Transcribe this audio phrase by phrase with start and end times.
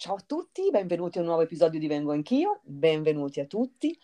[0.00, 3.94] Ciao a tutti, benvenuti a un nuovo episodio di Vengo Anch'io, benvenuti a tutti.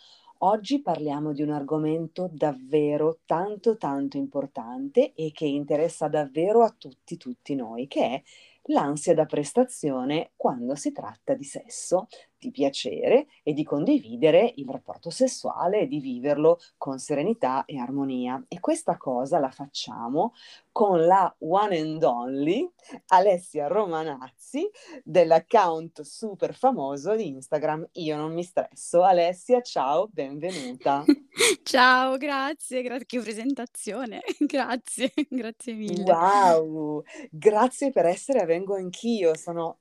[0.41, 7.17] Oggi parliamo di un argomento davvero tanto tanto importante e che interessa davvero a tutti
[7.17, 8.23] tutti noi, che è
[8.65, 12.09] l'ansia da prestazione quando si tratta di sesso,
[12.39, 18.43] di piacere e di condividere il rapporto sessuale e di viverlo con serenità e armonia.
[18.49, 20.35] E questa cosa la facciamo
[20.73, 22.71] con la one and only
[23.09, 24.69] Alessia Romanazzi
[25.03, 29.03] dell'account super famoso di Instagram Io non mi stresso.
[29.03, 31.05] Alessia, ciao, benvenuta.
[31.65, 34.21] ciao, grazie, grazie, che presentazione.
[34.39, 36.03] grazie, grazie mille.
[36.03, 39.79] Wow, grazie per essere a Vengo Anch'io, sono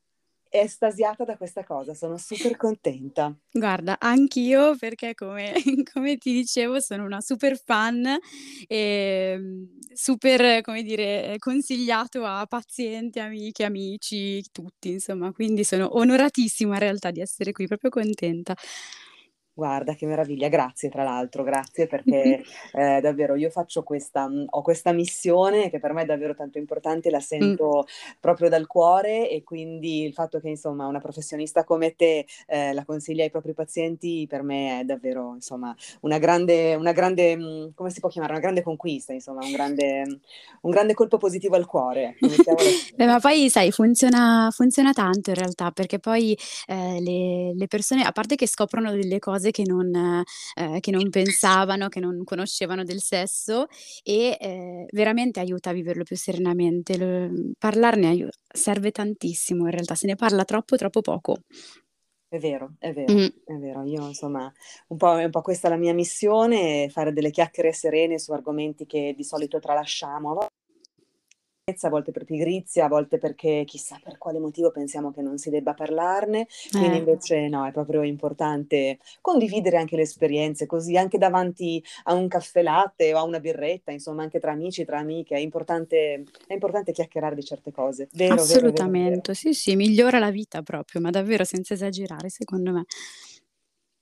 [0.61, 3.35] estasiata da questa cosa, sono super contenta.
[3.51, 5.53] Guarda, anch'io perché come,
[5.93, 8.17] come ti dicevo sono una super fan
[8.67, 9.39] e
[9.93, 17.11] super, come dire, consigliato a pazienti, amiche, amici, tutti, insomma, quindi sono onoratissima in realtà
[17.11, 18.55] di essere qui, proprio contenta.
[19.57, 22.43] Guarda che meraviglia, grazie tra l'altro, grazie perché
[22.73, 26.57] eh, davvero io faccio questa, mm, ho questa missione che per me è davvero tanto
[26.57, 28.15] importante, la sento mm.
[28.19, 32.83] proprio dal cuore e quindi il fatto che insomma una professionista come te eh, la
[32.83, 37.91] consiglia ai propri pazienti per me è davvero insomma una grande, una grande, mm, come
[37.91, 40.19] si può chiamare, una grande conquista, insomma un grande,
[40.61, 42.17] un grande colpo positivo al cuore.
[42.93, 46.37] Beh, ma poi sai, funziona, funziona tanto in realtà perché poi
[46.67, 50.91] eh, le, le persone, a parte che scoprono delle cose cose che non, eh, che
[50.91, 53.67] non pensavano, che non conoscevano del sesso
[54.03, 56.97] e eh, veramente aiuta a viverlo più serenamente.
[56.97, 61.37] Lo, parlarne aiuta, serve tantissimo in realtà, se ne parla troppo, troppo poco.
[62.27, 63.25] È vero, è vero, mm.
[63.45, 63.83] è vero.
[63.83, 64.51] Io insomma,
[64.87, 68.85] un po', un po' questa è la mia missione, fare delle chiacchiere serene su argomenti
[68.85, 70.47] che di solito tralasciamo
[71.67, 75.49] a volte per pigrizia, a volte perché chissà per quale motivo pensiamo che non si
[75.49, 76.99] debba parlarne, quindi eh.
[76.99, 82.61] invece no, è proprio importante condividere anche le esperienze, così anche davanti a un caffè
[82.61, 86.91] latte o a una birretta, insomma anche tra amici, tra amiche, è importante, è importante
[86.91, 88.09] chiacchierare di certe cose.
[88.13, 92.73] Vero, Assolutamente, vero, vero, sì sì, migliora la vita proprio, ma davvero senza esagerare secondo
[92.73, 92.85] me.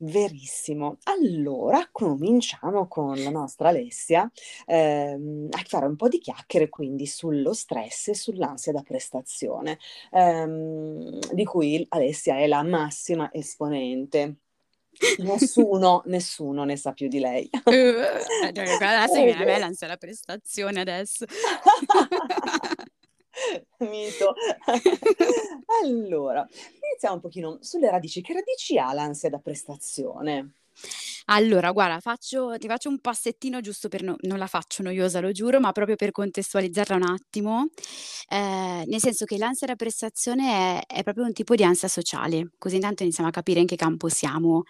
[0.05, 0.97] Verissimo.
[1.03, 4.29] Allora, cominciamo con la nostra Alessia
[4.65, 9.79] ehm, a fare un po' di chiacchiere quindi sullo stress e sull'ansia da prestazione,
[10.11, 14.39] ehm, di cui Alessia è la massima esponente.
[15.19, 17.49] Nessuno, nessuno ne sa più di lei.
[17.63, 21.23] Uh, adesso mi viene l'ansia da prestazione adesso.
[23.79, 24.33] Mito.
[25.83, 26.47] allora,
[26.89, 28.21] iniziamo un pochino sulle radici.
[28.21, 30.53] Che radici ha l'ansia da prestazione?
[31.27, 35.31] Allora, guarda, faccio ti faccio un passettino giusto per no non la faccio noiosa, lo
[35.31, 37.67] giuro, ma proprio per contestualizzarla un attimo,
[38.29, 42.51] ehm, nel senso che l'ansia da prestazione è è proprio un tipo di ansia sociale,
[42.57, 44.63] così intanto iniziamo a capire in che campo siamo.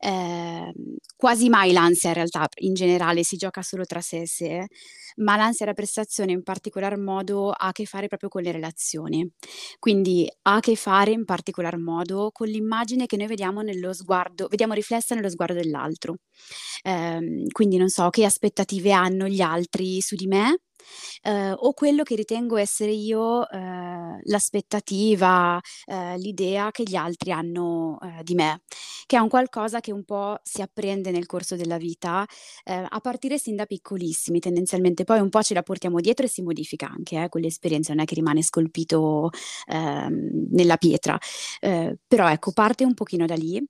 [0.00, 0.72] Ehm,
[1.16, 4.66] quasi mai l'ansia in realtà, in generale, si gioca solo tra sé e sé,
[5.16, 9.28] ma l'ansia da prestazione in particolar modo ha a che fare proprio con le relazioni.
[9.78, 14.46] Quindi ha a che fare in particolar modo con l'immagine che noi vediamo nello sguardo
[14.48, 16.16] vediamo riflessa nello sguardo dell'altro dell'altro.
[16.82, 20.60] Ehm, quindi non so che aspettative hanno gli altri su di me,
[21.22, 27.98] eh, o quello che ritengo essere io eh, l'aspettativa, eh, l'idea che gli altri hanno
[28.00, 28.62] eh, di me,
[29.06, 32.24] che è un qualcosa che un po' si apprende nel corso della vita,
[32.64, 36.28] eh, a partire sin da piccolissimi tendenzialmente, poi un po' ce la portiamo dietro e
[36.28, 39.30] si modifica anche, eh, quell'esperienza non è che rimane scolpito
[39.68, 41.18] ehm, nella pietra,
[42.06, 43.60] però ecco parte un pochino da lì.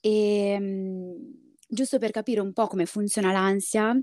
[0.00, 0.10] E
[0.56, 3.98] ehm, giusto per capire un po' come funziona l'ansia,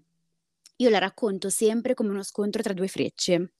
[0.78, 3.54] io la racconto sempre come uno scontro tra due frecce,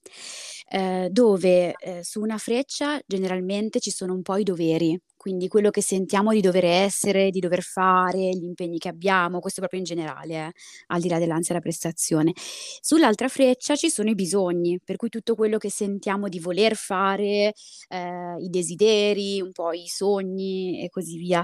[0.68, 5.70] ehm, dove, ehm, su una freccia generalmente ci sono un po' i doveri, quindi quello
[5.70, 9.86] che sentiamo di dover essere, di dover fare, gli impegni che abbiamo, questo proprio in
[9.86, 10.52] generale, eh,
[10.88, 12.32] al di là dell'ansia da prestazione.
[12.80, 17.54] Sull'altra freccia ci sono i bisogni, per cui tutto quello che sentiamo di voler fare,
[17.88, 21.42] ehm, i desideri, un po' i sogni e così via.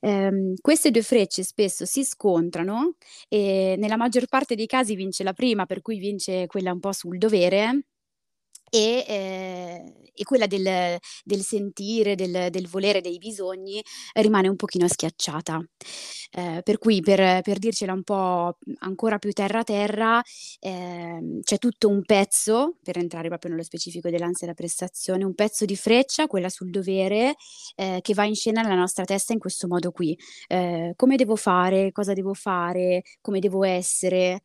[0.00, 2.94] Ehm, queste due frecce spesso si scontrano
[3.28, 6.92] e nella maggior parte dei casi vince la prima, per cui vince quella un po'
[6.92, 7.82] sul dovere
[8.76, 13.82] e, ehm, e quella del del sentire, del del volere, dei bisogni
[14.14, 15.62] rimane un pochino schiacciata.
[16.32, 20.22] Ehm, per cui per per dircela un po' ancora più terra terra,
[20.60, 25.64] ehm, c'è tutto un pezzo, per entrare proprio nello specifico dell'ansia da prestazione, un pezzo
[25.64, 27.34] di freccia, quella sul dovere,
[27.76, 30.16] ehm, che va in scena nella nostra testa in questo modo qui.
[30.48, 31.92] Ehm, come devo fare?
[31.92, 33.02] Cosa devo fare?
[33.20, 34.42] Come devo essere?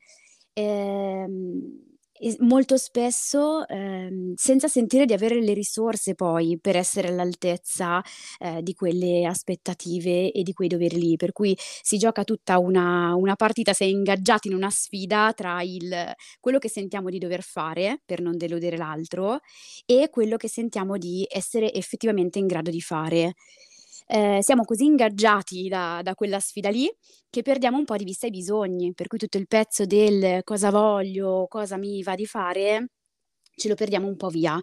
[0.54, 1.90] Ehm
[2.24, 8.00] E molto spesso, ehm, senza sentire di avere le risorse poi per essere all'altezza,
[8.38, 11.16] ehm, di quelle aspettative e di quei doveri lì.
[11.16, 15.64] Per cui si gioca tutta una una partita, si è ingaggiati in una sfida tra
[15.64, 19.40] il quello che sentiamo di dover fare per non deludere l'altro
[19.88, 23.34] e quello che sentiamo di essere effettivamente in grado di fare.
[24.14, 26.90] Ehm, siamo così ingaggiati da da quella sfida lì,
[27.30, 30.70] che perdiamo un po' di vista i bisogni, per cui tutto il pezzo del cosa
[30.70, 32.88] voglio, cosa mi va di fare,
[33.56, 34.60] ce lo perdiamo un po' via.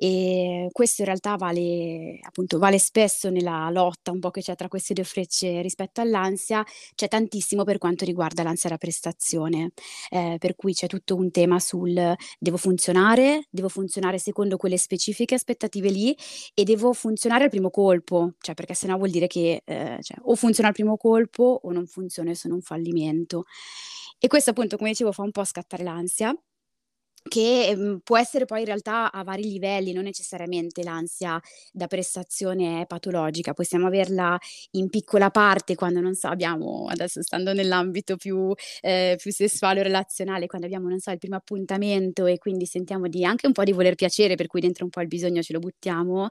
[0.00, 4.68] Ehm, questo in realtà vale appunto, vale spesso nella lotta un po' che c'è tra
[4.68, 6.64] queste 2 frecce rispetto all'ansia,
[6.94, 9.72] c'è tantissimo per quanto riguarda l'ansia da prestazione.
[10.10, 15.34] Ehm, per cui c'è tutto un tema sul: devo funzionare, devo funzionare secondo quelle specifiche
[15.34, 16.16] aspettative lì
[16.54, 20.16] e devo funzionare al primo colpo, cioè perché se no vuol dire che, ehm, cioè
[20.22, 23.44] o funziona al primo colpo o non funziona e sono un fallimento.
[24.18, 26.34] E questo appunto, come dicevo, fa un po' scattare l'ansia
[27.22, 31.40] che, mhmm, può essere poi in realtà a vari livelli, non necessariamente l'ansia
[31.72, 34.38] da prestazione è patologica, possiamo averla
[34.72, 39.82] in piccola parte quando, non so, abbiamo adesso stando nell'ambito più ehm, più sessuale o
[39.82, 43.64] relazionale, quando abbiamo, non so, il primo appuntamento e quindi sentiamo di anche un po'
[43.64, 46.28] di voler piacere, per cui dentro un po' il bisogno ce lo buttiamo,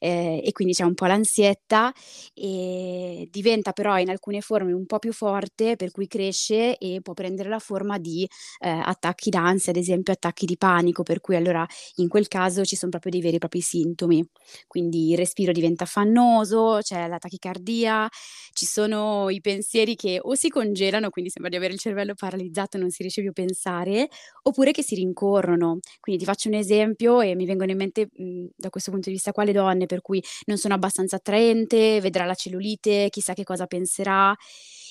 [0.00, 1.92] ehm, e quindi c'è un po' l'ansietta,
[2.34, 7.14] ehm, diventa però in alcune forme un po' più forte, per cui cresce e può
[7.14, 8.28] prendere la forma di,
[8.60, 11.66] ehm, attacchi d'ansia, ad esempio attacchi di panico, per cui allora
[11.96, 14.24] in quel caso ci son proprio dei veri e propri sintomi.
[14.66, 18.08] Quindi il respiro diventa affannoso, c'è la tachicardia,
[18.52, 22.76] ci sono i pensieri che o si congelano, quindi sembra di avere il cervello paralizzato
[22.76, 24.08] e non si riesce più a pensare,
[24.42, 25.78] oppure che si rincorrono.
[26.00, 29.14] Quindi ti faccio un esempio e mi vengono in mente, mhmm, da questo punto di
[29.14, 33.44] vista qua le donne per cui non sono abbastanza attraente, vedrà la cellulite, chissà che
[33.44, 34.34] cosa penserà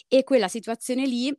[0.07, 1.33] e quella situazione lì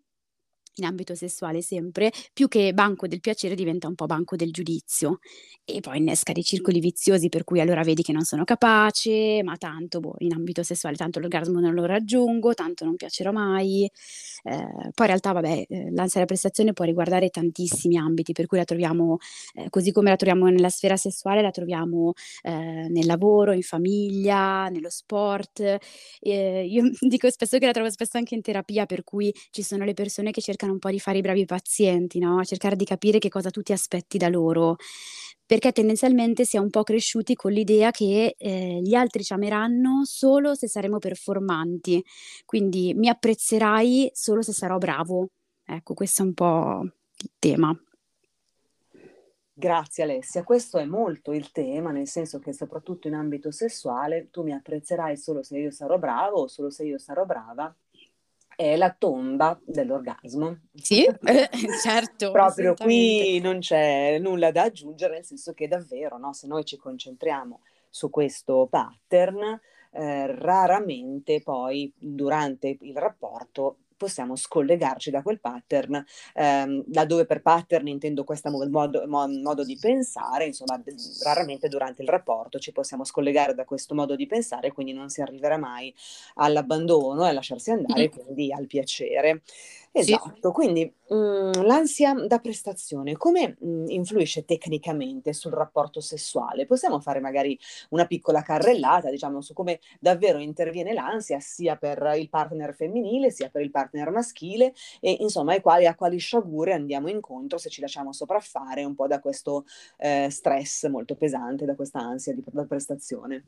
[0.76, 5.18] in ambito sessuale sempre, più che banco del piacere diventa un po' banco del giudizio
[5.64, 9.56] e poi innesca dei circoli viziosi per cui allora vedi che non sono capace, ma
[9.56, 13.88] tanto, boh, in ambito sessuale tanto l'orgasmo non lo raggiungo, tanto non piacerò mai.
[14.44, 18.58] Ehm, poi in realtà vabbè, ehm, l'ansia da prestazione può riguardare tantissimi ambiti, per cui
[18.58, 19.18] la troviamo
[19.54, 22.12] ehm, così come la troviamo nella sfera sessuale, la troviamo,
[22.42, 25.60] ehm, nel lavoro, in famiglia, nello sport.
[26.20, 29.84] Ehm, io dico spesso che la trovo spesso anche in terapia, per cui ci sono
[29.84, 33.18] le persone che cercano un po' di fare i bravi pazienti, no, cercare di capire
[33.18, 34.76] che cosa tu ti aspetti da loro,
[35.46, 40.02] perché tendenzialmente si è un po' cresciuti con l'idea che, ehm, gli altri ci ameranno
[40.04, 42.02] solo se saremo performanti,
[42.44, 45.28] quindi mi apprezzerai solo se sarò bravo.
[45.64, 47.78] Ecco, questo è un po' il tema.
[49.56, 54.42] Grazie Alessia, questo è molto il tema, nel senso che soprattutto in ambito sessuale tu
[54.42, 57.72] mi apprezzerai solo se io sarò bravo o solo se io sarò brava
[58.56, 60.60] è la tomba dell'orgasmo.
[60.74, 61.48] Sì, eh,
[61.82, 62.30] certo.
[62.30, 66.76] Proprio qui non c'è nulla da aggiungere, nel senso che davvero, no, se noi ci
[66.76, 69.60] concentriamo su questo pattern,
[69.92, 76.04] eh, raramente poi durante il rapporto possiamo scollegarci da quel pattern,
[76.34, 80.80] ehm, laddove per pattern intendo questo modo, modo, di pensare, insomma,
[81.22, 85.20] raramente durante il rapporto ci possiamo scollegare da questo modo di pensare, quindi non si
[85.20, 85.94] arriverà mai
[86.34, 88.24] all'abbandono e a lasciarsi andare, mm-hmm.
[88.24, 89.42] quindi al piacere.
[89.96, 90.52] Esatto, sì.
[90.52, 96.66] quindi mh, mhmm, l'ansia da prestazione come mh, mhmm, influisce tecnicamente sul rapporto sessuale?
[96.66, 97.56] Possiamo fare magari
[97.90, 103.48] una piccola carrellata, diciamo, su come davvero interviene l'ansia sia per il partner femminile sia
[103.50, 107.80] per il partner maschile e insomma ai quali, a quali sciagure andiamo incontro se ci
[107.80, 109.64] lasciamo sopraffare un po' da questo
[109.98, 113.44] eh, stress molto pesante, da questa ansia di, da prestazione.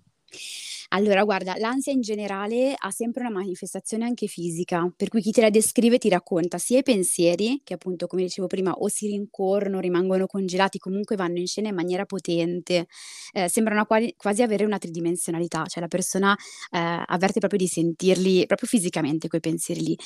[0.90, 5.40] Allora guarda, l'ansia in generale ha sempre una manifestazione anche fisica, per cui chi te
[5.40, 9.80] la descrive ti racconta sia i pensieri, che appunto come dicevo prima o si rincorrono,
[9.80, 12.87] rimangono congelati, comunque vanno in scena in maniera potente,
[13.33, 16.37] ehm, sembrano quali quasi avere una tridimensionalità, cioè la persona,
[16.71, 19.99] ehm, avverte proprio di sentirli proprio fisicamente quei pensieri lì.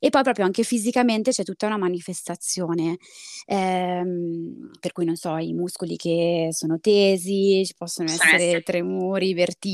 [0.00, 2.98] E poi proprio anche fisicamente c'è tutta una manifestazione,
[3.46, 9.64] ehm, per cui non so, i muscoli che sono tesi, ci possono essere tremori, vertigini,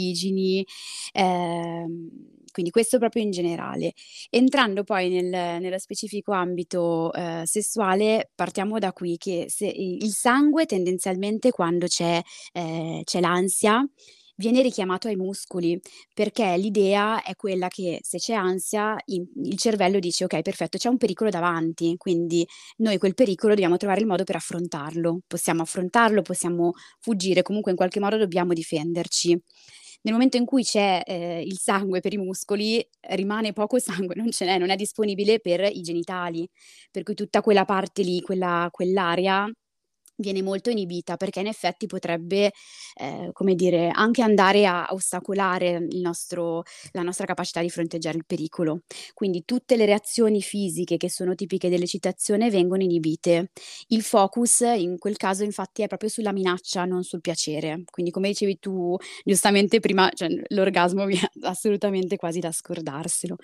[1.12, 2.08] ehm,
[2.52, 3.92] quindi questo proprio in generale.
[4.30, 5.26] Entrando poi nel
[5.60, 12.20] nello specifico ambito, ehm, sessuale, partiamo da qui che se il sangue tendenzialmente quando c'è
[12.52, 13.84] ehm, c'è l'ansia,
[14.42, 15.80] viene richiamato ai muscoli,
[16.12, 20.88] perché l'idea è quella che se c'è ansia in il cervello dice: "Okay, perfetto, c'è
[20.88, 22.46] un pericolo davanti, quindi
[22.78, 25.20] noi quel pericolo dobbiamo trovare il modo per affrontarlo.
[25.26, 29.40] Possiamo affrontarlo, possiamo fuggire, comunque in qualche modo dobbiamo difenderci."
[30.04, 34.30] Nel momento in cui c'è, ehm, il sangue per i muscoli, rimane poco sangue, non
[34.32, 36.48] ce n'è, non è disponibile per i genitali,
[36.90, 39.48] per cui tutta quella parte lì, quella quell'area
[40.22, 42.52] viene molto inibita perché in effetti potrebbe,
[42.94, 46.62] ehm, come dire, anche andare a ostacolare nostro
[46.92, 48.80] la nostra capacità di fronteggiare il pericolo.
[49.14, 53.50] Quindi tutte le reazioni fisiche che sono tipiche dell'eccitazione vengono inibite.
[53.88, 57.82] Il focus in quel caso infatti è proprio sulla minaccia, non sul piacere.
[57.90, 63.36] Quindi come dicevi tu giustamente prima, cioè l'orgasmo viene assolutamente quasi da scordarselo.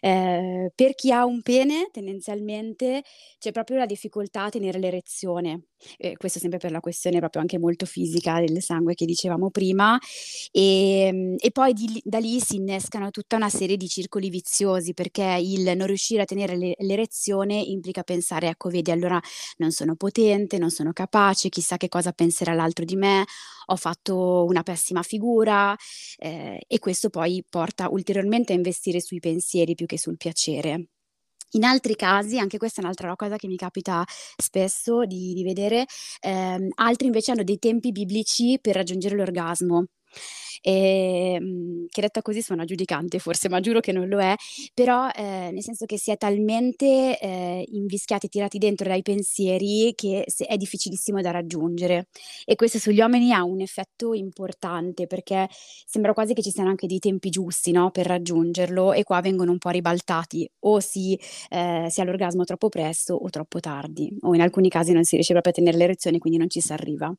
[0.00, 3.02] Ehm, per chi ha un pene tendenzialmente
[3.38, 5.64] c'è proprio la difficoltà a tenere l'erezione.
[5.98, 9.98] Ehm, questo sempre per la questione proprio anche molto fisica del sangue che dicevamo prima,
[10.52, 15.38] ehm, e poi di da lì si innescano tutta una serie di circoli viziosi, perché
[15.40, 19.20] il non riuscire a tenere l'e l'erezione implica pensare: "Ecco vedi allora
[19.58, 23.24] non sono potente, non sono capace, chissà che cosa penserà l'altro di me,
[23.66, 25.76] ho fatto una pessima figura",
[26.18, 30.86] ehm, e questo poi porta ulteriormente a investire sui pensieri più che sul piacere.
[31.54, 34.04] In altri casi, anche questa è un'altra cosa che mi capita
[34.36, 35.84] spesso di di vedere,
[36.20, 39.84] ehm, altri invece hanno dei tempi biblici per raggiungere l'orgasmo.
[40.62, 44.34] Ehm, che detta così suona giudicante forse, ma giuro che non lo è,
[44.74, 50.24] però, ehm, nel senso che si è talmente, ehm, invischiati, tirati dentro dai pensieri che
[50.26, 52.08] se è difficilissimo da raggiungere.
[52.44, 55.48] E questo sugli uomini ha un effetto importante, perché
[55.86, 59.50] sembra quasi che ci siano anche dei tempi giusti, no, per raggiungerlo e qua vengono
[59.52, 60.48] un po' ribaltati.
[60.60, 61.18] O si
[61.50, 65.14] ehm, si ha l'orgasmo troppo presto o troppo tardi, o in alcuni casi non si
[65.16, 67.12] riesce proprio a tenere l'erezione, quindi non ci s'arriva.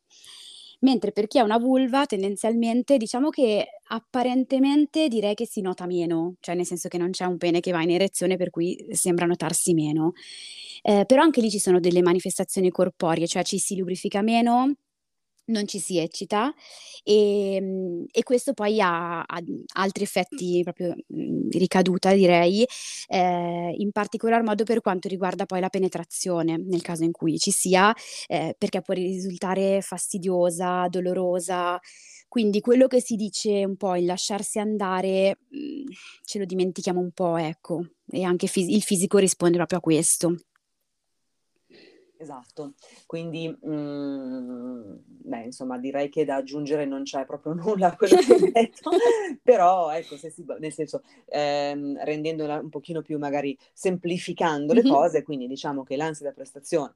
[0.83, 6.35] Mentre per chi ha una vulva tendenzialmente diciamo che apparentemente direi che si nota meno,
[6.41, 9.25] cioè nel senso che non c'è un pene che va in erezione per cui sembra
[9.25, 10.11] notarsi meno.
[10.81, 14.73] Ehm, però anche lì ci sono delle manifestazioni corporee, cioè ci si lubrifica meno,
[15.45, 16.53] non ci si eccita,
[17.03, 22.65] ehm, e questo poi ha ha, mhmm, altri effetti proprio, mhmm, di ricaduta direi,
[23.07, 27.51] ehm, in particolar modo per quanto riguarda poi la penetrazione, nel caso in cui ci
[27.51, 27.93] sia,
[28.27, 31.79] ehm, perché può risultare fastidiosa, dolorosa.
[32.27, 35.83] Quindi quello che si dice un po' il lasciarsi andare, mhmm,
[36.23, 40.35] ce lo dimentichiamo un po', ecco, e anche fisi il fisico risponde proprio a questo.
[42.23, 42.75] Esatto,
[43.05, 48.33] quindi, mhmm, beh, insomma direi che da aggiungere non c'è proprio nulla a quello che
[48.33, 48.91] hai detto,
[49.43, 54.85] però ecco, se si nel senso, ehm, rendendola un pochino più magari semplificando le Mh-mh.
[54.85, 56.93] cose, quindi diciamo che l'ansia da prestazione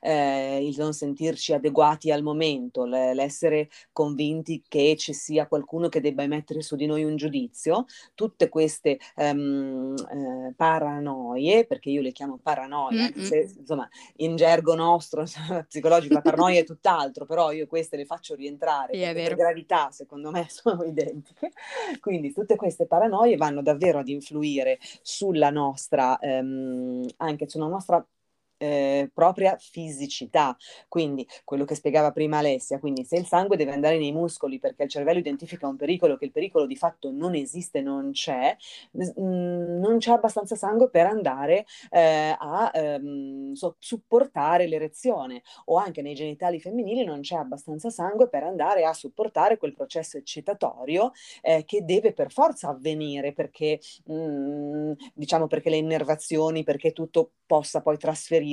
[0.00, 6.22] ehm, il non sentirci adeguati al momento, l'essere convinti che ci sia qualcuno che debba
[6.22, 7.84] emettere su di noi un giudizio,
[8.14, 15.24] tutte queste, ehm, ehm, paranoie, perché io le chiamo paranoie, se insomma in gergo nostro
[15.68, 20.30] psicologico la paranoia è tutt'altro, però io queste le faccio rientrare Sì, per gravità secondo
[20.30, 21.50] me sono identiche.
[22.00, 28.04] Quindi tutte queste paranoie vanno davvero ad influire sulla nostra ehm, anche sulla nostra
[28.60, 30.56] ehm, propria fisicità.
[30.88, 34.84] Quindi quello che spiegava prima Alessia, quindi se il sangue deve andare nei muscoli perché
[34.84, 38.56] il cervello identifica un pericolo, che il pericolo di fatto non esiste, non c'è,
[38.92, 46.02] mhmm, non c'è abbastanza sangue per andare, ehm, a, ehm, so supportare l'erezione, o anche
[46.02, 51.12] nei genitali femminili non c'è abbastanza sangue per andare a supportare quel processo eccitatorio,
[51.42, 57.80] ehm, che deve per forza avvenire perché, mhmm, diciamo perché le innervazioni, perché tutto possa
[57.82, 58.48] poi trasferire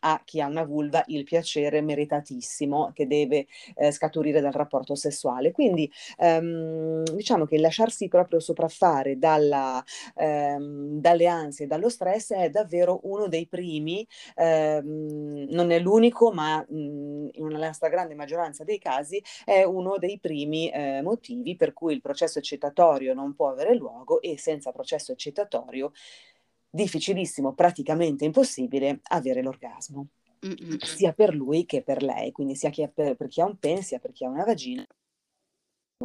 [0.00, 5.50] a chi ha una vulva il piacere meritatissimo che deve, ehm, scaturire dal rapporto sessuale.
[5.50, 9.82] Quindi, ehm, diciamo che lasciarsi proprio sopraffare dalla
[10.16, 16.32] ehm, dalle ansie e dallo stress è davvero uno dei primi, ehm, non è l'unico,
[16.32, 21.72] ma, mhmm, in una stragrande maggioranza dei casi è uno dei primi, ehm, motivi per
[21.72, 25.92] cui il processo eccitatorio non può avere luogo e senza processo eccitatorio
[26.70, 30.08] difficilissimo, praticamente impossibile, avere l'orgasmo,
[30.40, 30.78] Mh-mh.
[30.84, 33.82] sia per lui che per lei, quindi sia chi per per chi ha un pene,
[33.82, 34.86] sia per chi ha una vagina.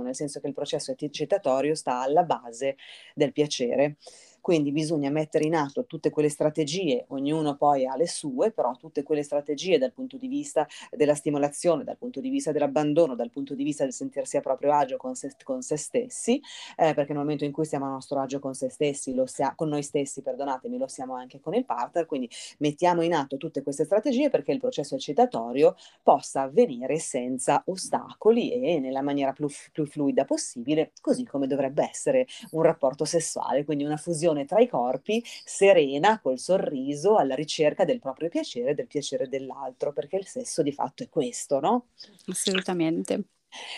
[0.01, 2.77] Nel senso che il processo eccitatorio sta alla base
[3.13, 3.97] del piacere.
[4.43, 9.01] Quindi bisogna mettere in atto tutte quelle strategie, ognuno poi ha le sue, però tutte
[9.01, 13.55] quelle strategie dal punto di vista della stimolazione, dal punto di vista dell'abbandono, dal punto
[13.55, 16.41] di vista del sentirsi a proprio agio con se con se stessi,
[16.75, 19.69] ehm, perché nel momento in cui siamo a nostro agio con se stessi, sia con
[19.69, 23.85] noi stessi perdonatemi, lo siamo anche con il partner, quindi mettiamo in atto tutte queste
[23.85, 30.25] strategie perché il processo eccitatorio possa avvenire senza ostacoli e nella maniera più più fluida
[30.25, 36.19] possibile, così come dovrebbe essere un rapporto sessuale, quindi una fusione tra i corpi serena,
[36.19, 40.71] col sorriso, alla ricerca del proprio piacere e del piacere dell'altro, perché il sesso di
[40.71, 41.87] fatto è questo, no?
[42.27, 43.25] Assolutamente.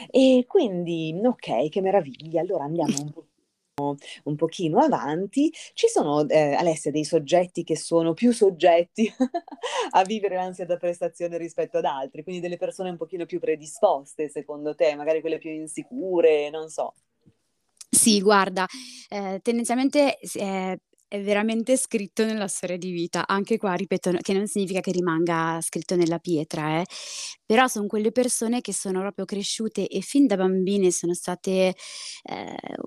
[0.09, 2.41] E quindi okay, che meraviglia.
[2.41, 3.25] Allora andiamo un po'
[4.24, 9.12] un pochino avanti, ci sono, eh, Alessia, dei soggetti che sono più soggetti
[9.91, 14.29] a vivere l'ansia da prestazione rispetto ad altri, quindi delle persone un pochino più predisposte,
[14.29, 16.93] secondo te, magari quelle più insicure, non so.
[18.05, 18.67] Sì, guarda,
[19.09, 23.25] eh, tendenzialmente eh, è veramente scritto nella storia di vita.
[23.27, 26.85] Anche qua ripeto, che non significa che rimanga scritto nella pietra, eh,
[27.45, 31.75] però son quelle persone che sono proprio cresciute e fin da bambine sono state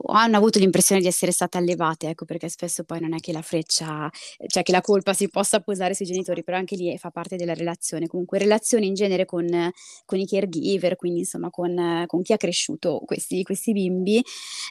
[0.03, 3.33] o hanno avuto l'impressione di essere state allevate, ecco, perché spesso poi non è che
[3.33, 4.11] la freccia
[4.47, 7.55] cioè che la colpa si possa posare sui genitori, però anche lì fa parte della
[7.55, 8.07] relazione.
[8.07, 9.47] Comunque relazioni in genere con
[10.05, 14.23] con i caregiver, quindi insomma con con chi ha cresciuto questi questi bimbi,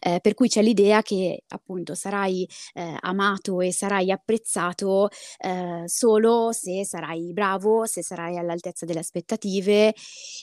[0.02, 5.86] ehm, per cui c'è l'idea che appunto sarai, ehm, amato amato e sarai apprezzato, ehm,
[5.86, 9.94] solo se sarai bravo, se sarai all'altezza delle aspettative.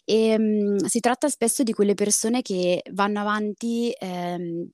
[0.05, 4.69] Ehm, si tratta spesso di quelle persone che vanno avanti, ehm,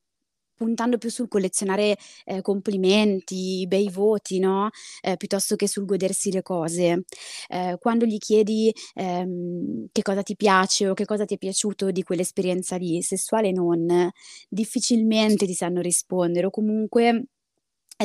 [0.54, 1.96] puntando più sul collezionare,
[2.26, 4.68] ehm, complimenti, bei voti, no,
[5.02, 7.04] ehm, piuttosto che sul godersi le cose.
[7.48, 11.90] Ehm, quando gli chiedi, ehm, che cosa ti piace o che cosa ti è piaciuto
[11.90, 14.10] di quell'esperienza lì, sessuale e non,
[14.48, 17.24] difficilmente ti sanno rispondere o comunque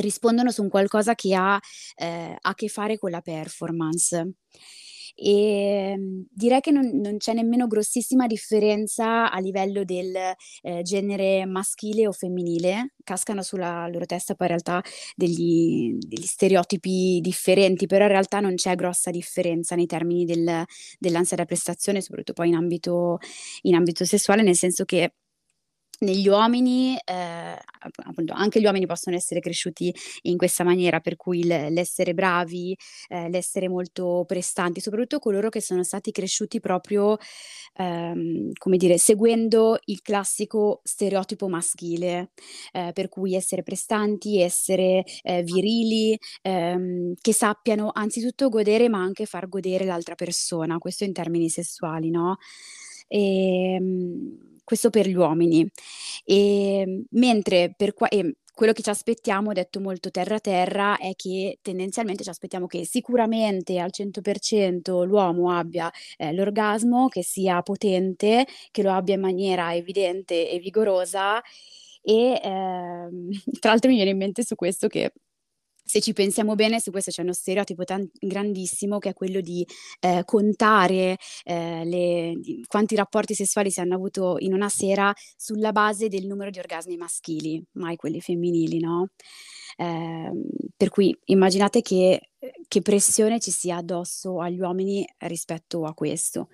[0.01, 1.59] rispondono su un qualcosa che ha,
[1.95, 4.33] ehm, a che fare con la performance.
[5.17, 10.13] Ehm, direi che non non c'è nemmeno grossissima differenza a livello del,
[10.61, 14.81] ehm, genere maschile o femminile, cascano sulla loro testa poi in realtà
[15.15, 20.63] degli degli stereotipi differenti, però in realtà non c'è grossa differenza nei termini del
[20.99, 23.19] dell'ansia da prestazione, soprattutto poi in ambito
[23.63, 25.13] in ambito sessuale, nel senso che
[25.99, 27.55] negli uomini, ehm,
[28.07, 32.77] appunto anche gli uomini possono essere cresciuti in questa maniera, per cui l l'essere bravi,
[33.09, 37.17] ehm, l'essere molto prestanti, soprattutto coloro che sono stati cresciuti proprio,
[37.75, 42.31] ehm, come dire, seguendo il classico stereotipo maschile,
[42.73, 49.25] ehm, per cui essere prestanti, essere, ehm, virili, ehm, che sappiano anzitutto godere, ma anche
[49.25, 52.37] far godere l'altra persona, questo in termini sessuali, no,
[53.07, 55.69] ehm questo per gli uomini.
[56.25, 61.59] Ehm, mentre per qua ehm, quello che ci aspettiamo, detto molto terra terra, è che
[61.61, 68.81] tendenzialmente ci aspettiamo che sicuramente al 100% l'uomo abbia, ehm, l'orgasmo, che sia potente, che
[68.83, 71.41] lo abbia in maniera evidente e vigorosa
[72.01, 75.11] e, ehm, tra l'altro mi viene in mente su questo che
[75.85, 79.65] se ci pensiamo bene, su questo c'è uno stereotipo tan grandissimo che è quello di,
[79.99, 82.33] ehm, contare, ehm, le
[82.67, 86.97] quanti rapporti sessuali si hanno avuto in una sera sulla base del numero di orgasmi
[86.97, 89.09] maschili, mai quelli femminili, no,
[89.77, 90.43] ehm,
[90.75, 92.19] per cui immaginate che
[92.67, 96.49] che pressione ci sia addosso agli uomini rispetto a questo.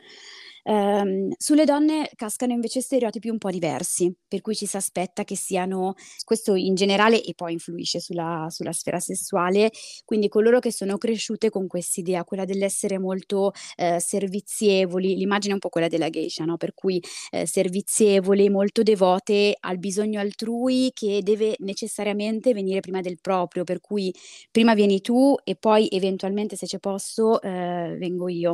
[0.63, 5.35] Ehm, sulle donne cascano invece stereotipi un po' diversi, per cui ci si aspetta che
[5.35, 5.93] siano
[6.23, 9.71] questo in generale e poi influisce sulla sulla sfera sessuale,
[10.05, 15.59] quindi coloro che sono cresciute con quest'idea, quella dell'essere molto, ehm, servizievoli, l'immagine è un
[15.59, 21.21] po' quella della geisha, no, per cui, ehm, servizievoli, molto devote al bisogno altrui che
[21.23, 24.13] deve necessariamente venire prima del proprio, per cui
[24.51, 28.53] prima vieni tu e poi eventualmente se c'è posto, ehm, vengo io.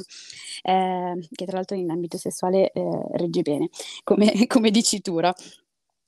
[0.64, 3.70] Ehm, che tra l'altro in ambito sessuale, ehm, regge bene,
[4.04, 5.34] come come dicitura.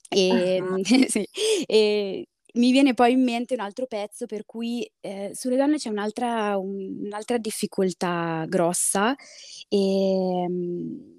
[0.10, 0.80] Ehm, Ah-ah.
[1.10, 1.28] sì,
[1.67, 5.89] e mi viene poi in mente un altro pezzo per cui, ehm, sulle donne c'è
[5.89, 9.15] un'altra un'altra difficoltà grossa,
[9.69, 11.17] ehm,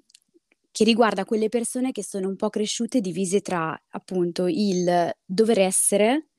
[0.71, 6.29] che riguarda quelle persone che sono un po' cresciute divise tra, appunto, il dover essere,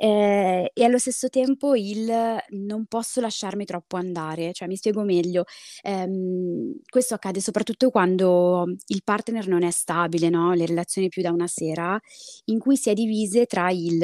[0.00, 2.10] ehm, e allo stesso tempo il
[2.50, 4.52] non posso lasciarmi troppo andare.
[4.52, 5.44] Cioè, mi spiego meglio:
[5.82, 11.30] ehm, questo accade soprattutto quando il partner non è stabile, no, le relazioni più da
[11.32, 11.98] una sera,
[12.46, 14.02] in cui si è divise tra il,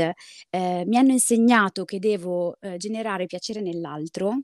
[0.51, 4.41] ehm, mi hanno insegnato che devo, ehm, generare piacere nell'altro,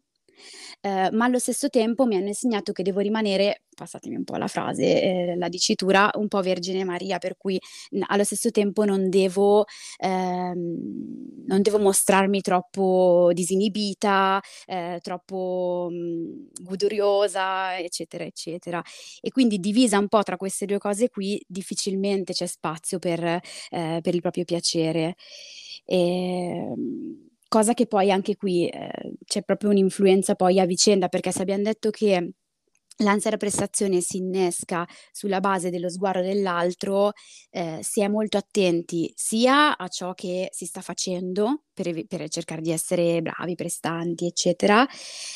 [0.80, 4.48] ehm, ma allo stesso tempo mi hanno insegnato che devo rimanere, passatemi un po' la
[4.48, 7.58] frase, ehm, la dicitura, un po' Vergine Maria, per cui
[7.90, 9.64] n allo stesso tempo non devo
[9.98, 11.00] ehm,
[11.46, 18.82] non devo mostrarmi troppo disinibita, ehm, troppo, mhmm, goduriosa, eccetera, eccetera.
[19.20, 23.22] E quindi divisa un po' tra queste 2 cose qui, difficilmente c'è spazio per
[23.70, 25.14] ehm, per il proprio piacere.
[25.86, 31.42] Ehm, cosa che poi anche qui, ehm, c'è proprio un'influenza poi a vicenda, perché se
[31.42, 32.32] abbiam detto che
[33.02, 37.12] l'ansia da prestazione si innesca sulla base dello sguardo dell'altro,
[37.50, 42.60] ehm, si è molto attenti sia a ciò che si sta facendo per per cercare
[42.60, 44.86] di essere bravi, prestanti, eccetera,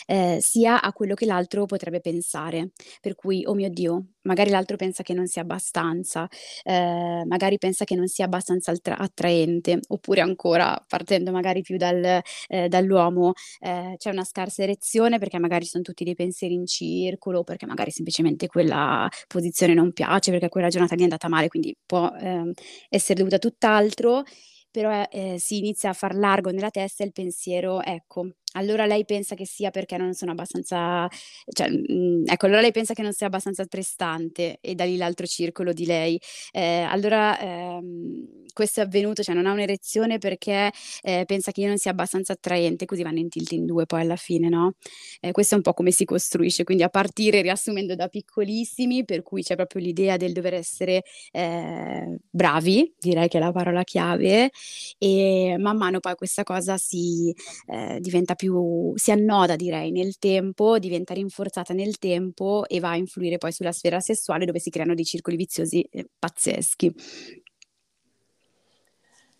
[0.06, 2.70] ehm, sia a quello che l'altro potrebbe pensare.
[3.00, 6.28] Per cui: "Oh mio Dio, magari l'altro pensa che non sia abbastanza,
[6.64, 12.20] ehm, magari pensa che non sia abbastanza altra attraente." Oppure ancora, partendo magari più dal
[12.48, 17.44] ehm, dall'uomo, ehm, c'è una scarsa erezione perché magari son tutti dei pensieri in circolo,
[17.56, 21.76] perché magari semplicemente quella posizione non piace, perché quella giornata gli è andata male, quindi
[21.84, 22.52] può, ehm,
[22.88, 24.22] essere dovuta a tutt'altro
[24.70, 29.34] però, ehm, si inizia a far largo nella testa il pensiero: "Ecco, allora lei pensa
[29.34, 31.08] che sia perché non sono abbastanza
[31.52, 35.26] cioè, mhmm, ecco, allora lei pensa che non sia abbastanza prestante", e da lì l'altro
[35.26, 36.20] circolo di lei.
[36.52, 40.70] Ehm, allora, ehm, questo è avvenuto, cioè non ha un'erezione perché,
[41.02, 44.00] ehm, pensa che io non sia abbastanza attraente, così vanno in tilt in 2 poi
[44.02, 44.74] alla fine, no,
[45.20, 49.22] ehm, questo è un po' come si costruisce, quindi a partire riassumendo da piccolissimi, per
[49.22, 54.50] cui c'è proprio l'idea del dover essere, ehm, bravi, direi che è la parola chiave,
[54.98, 57.34] e man mano poi questa cosa si
[57.66, 58.45] ehm, diventa più
[58.96, 63.72] si annoda direi nel tempo, diventa rinforzata nel tempo e va a influire poi sulla
[63.72, 66.94] sfera sessuale dove si creano dei circoli viziosi, ehm, pazzeschi.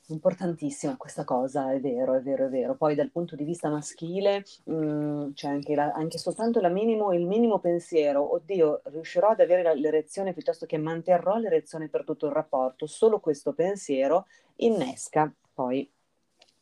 [0.08, 2.76] Importantissima questa cosa, è vero, è vero, è vero.
[2.76, 8.32] Poi dal punto di vista maschile, mhmm, c'è anche anche soltanto minimo il minimo pensiero:
[8.34, 13.52] "Oddio, riuscirò ad avere l'erezione piuttosto che manterrò l'erezione per tutto il rapporto." Solo questo
[13.52, 15.90] pensiero innesca poi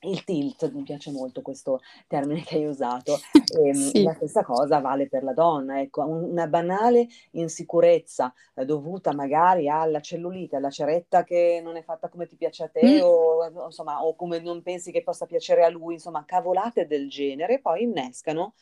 [0.05, 3.21] il tilt, mi piace molto questo termine che hai usato.
[3.47, 4.03] Ehm, Sì.
[4.03, 9.69] la stessa cosa vale per la donna, ecco, un una banale insicurezza, ehm, dovuta magari
[9.69, 13.64] alla cellulite, alla ceretta che non è fatta come ti piace a te o o
[13.67, 17.83] insomma, o come non pensi che possa piacere a lui, insomma cavolate del genere, poi
[17.83, 18.55] innescano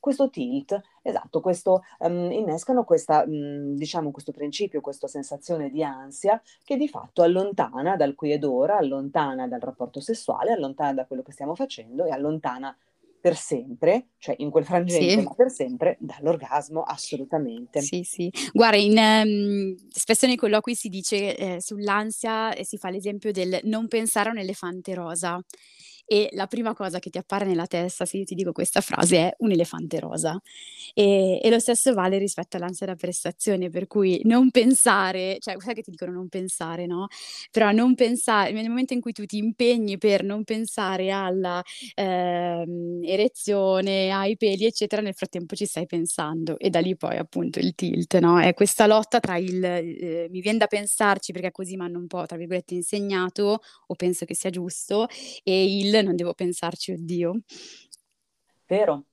[0.00, 6.40] questo tilt, esatto, questo ehm, innescano questa mhmm, diciamo questo principio, questa sensazione di ansia
[6.64, 11.22] che di fatto allontana dal qui ed ora, allontana dal rapporto sessuale, allontana da quello
[11.22, 12.76] che stiamo facendo e allontana
[13.20, 15.22] per sempre, cioè in quel frangente, Sì.
[15.22, 17.90] ma per sempre, dall'orgasmo, assolutamente.
[17.90, 18.30] Sì, sì.
[18.52, 23.60] Guarda in mhmm, spesso nei colloqui si dice, ehm, sull'ansia e si fa l'esempio del
[23.64, 25.40] non pensare a un elefante rosa.
[26.10, 29.16] E la prima cosa che ti appare nella testa se io ti dico questa frase
[29.18, 30.40] è: un elefante rosa.
[30.94, 35.74] E e lo stesso vale rispetto all'ansia da prestazione, per cui non pensare cioè sai
[35.74, 37.08] che ti dicono non pensare, no,
[37.50, 41.62] però non pensa nel momento in cui tu ti impegni per non pensare alla,
[41.94, 47.58] ehm, erezione, ai peli, eccetera, nel frattempo ci stai pensando e da lì poi appunto
[47.58, 51.76] il tilt, no, è questa lotta tra il, ehm, mi vien da pensarci perché così
[51.76, 55.06] m'hanno un po' tra virgolette "insegnato" o penso che sia giusto,
[55.44, 57.40] e il non devo pensarci, oddio.
[58.66, 59.04] Vero,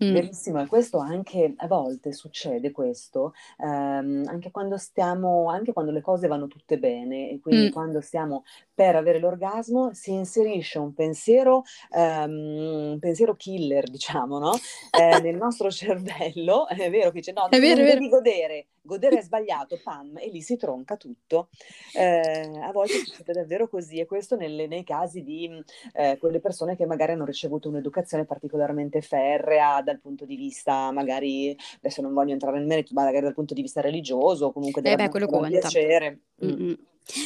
[0.00, 0.12] Mh.
[0.12, 0.60] verissimo.
[0.62, 6.26] E questo anche a volte succede questo, ehm, anche quando stiamo anche quando le cose
[6.26, 7.72] vanno tutte bene e quindi Mh.
[7.72, 11.62] quando stiamo per avere l'orgasmo, si inserisce un pensiero
[11.94, 14.54] ehm, un pensiero killer diciamo, no,
[14.92, 17.82] ehm, nel nostro cervello, è vero che dice: "No, è vero.
[17.84, 21.48] devi godere, godere è sbagliato." Pam, e lì si tronca tutto.
[21.92, 25.60] Ehm, a volte succede davvero così e questo nelle nei casi di, mhmm,
[25.94, 31.56] ehm, quelle persone che magari hanno ricevuto un'educazione particolarmente ferrea dal punto di vista magari
[31.78, 34.82] adesso non voglio entrare nel merito, ma magari dal punto di vista religioso o comunque
[34.82, 35.70] Eh beh, del conta.
[35.70, 36.20] piacere.
[36.36, 36.72] Mh.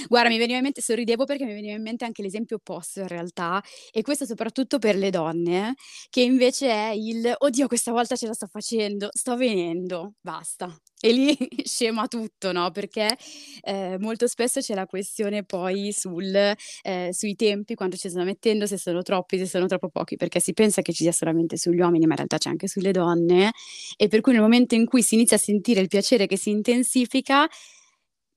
[0.08, 3.08] Guarda, mi veniva in mente sorridevo perché mi veniva in mente anche l'esempio opposto in
[3.08, 3.62] realtà,
[3.92, 5.74] e questo soprattutto per le donne,
[6.10, 11.12] che invece è il: "Oddio questa volta ce la sto facendo, sto venendo, basta." E
[11.12, 13.16] lì scema tutto, no, perché,
[13.62, 16.34] ehm, molto spesso c'è la questione poi sul
[16.82, 20.40] ehm, sui tempi, quanto ci stanno mettendo, se sono troppi, se sono troppo pochi, perché
[20.40, 23.52] si pensa che ci sia solamente sugli uomini, ma in realtà c'è anche sulle donne,
[23.96, 26.50] e per cui nel momento in cui si inizia a sentire il piacere che si
[26.50, 27.48] intensifica,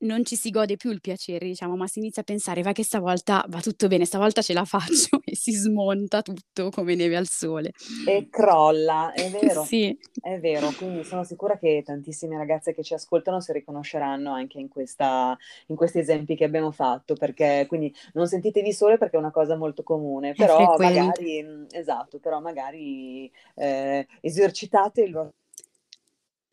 [0.02, 2.84] non ci si gode più il piacere diciamo, ma si inizia a pensare: "Vai che
[2.84, 7.28] stavolta va tutto bene, stavolta ce la faccio." E si smonta tutto come neve al
[7.28, 7.72] sole.
[8.04, 9.96] E crolla, è vero, Sì.
[10.20, 10.74] è vero.
[10.74, 15.36] Quindi sono sicura che tantissime ragazze che ci ascoltano si riconosceranno anche in questa
[15.68, 19.56] in questi esempi che abbiamo fatto, perché quindi non sentitevi sole perché è una cosa
[19.56, 25.30] molto comune, È però magari mhmm, esatto, però magari, ehm, esercitate il vo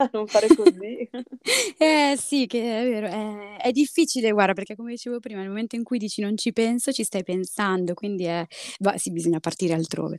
[0.01, 1.09] a non fare così.
[1.77, 5.75] Eh sì, che è vero, è è difficile guarda, perché come dicevo prima, nel momento
[5.75, 8.45] in cui dici: "Non ci penso", ci stai pensando, quindi è
[8.79, 10.17] va sì, bisogna partire altrove.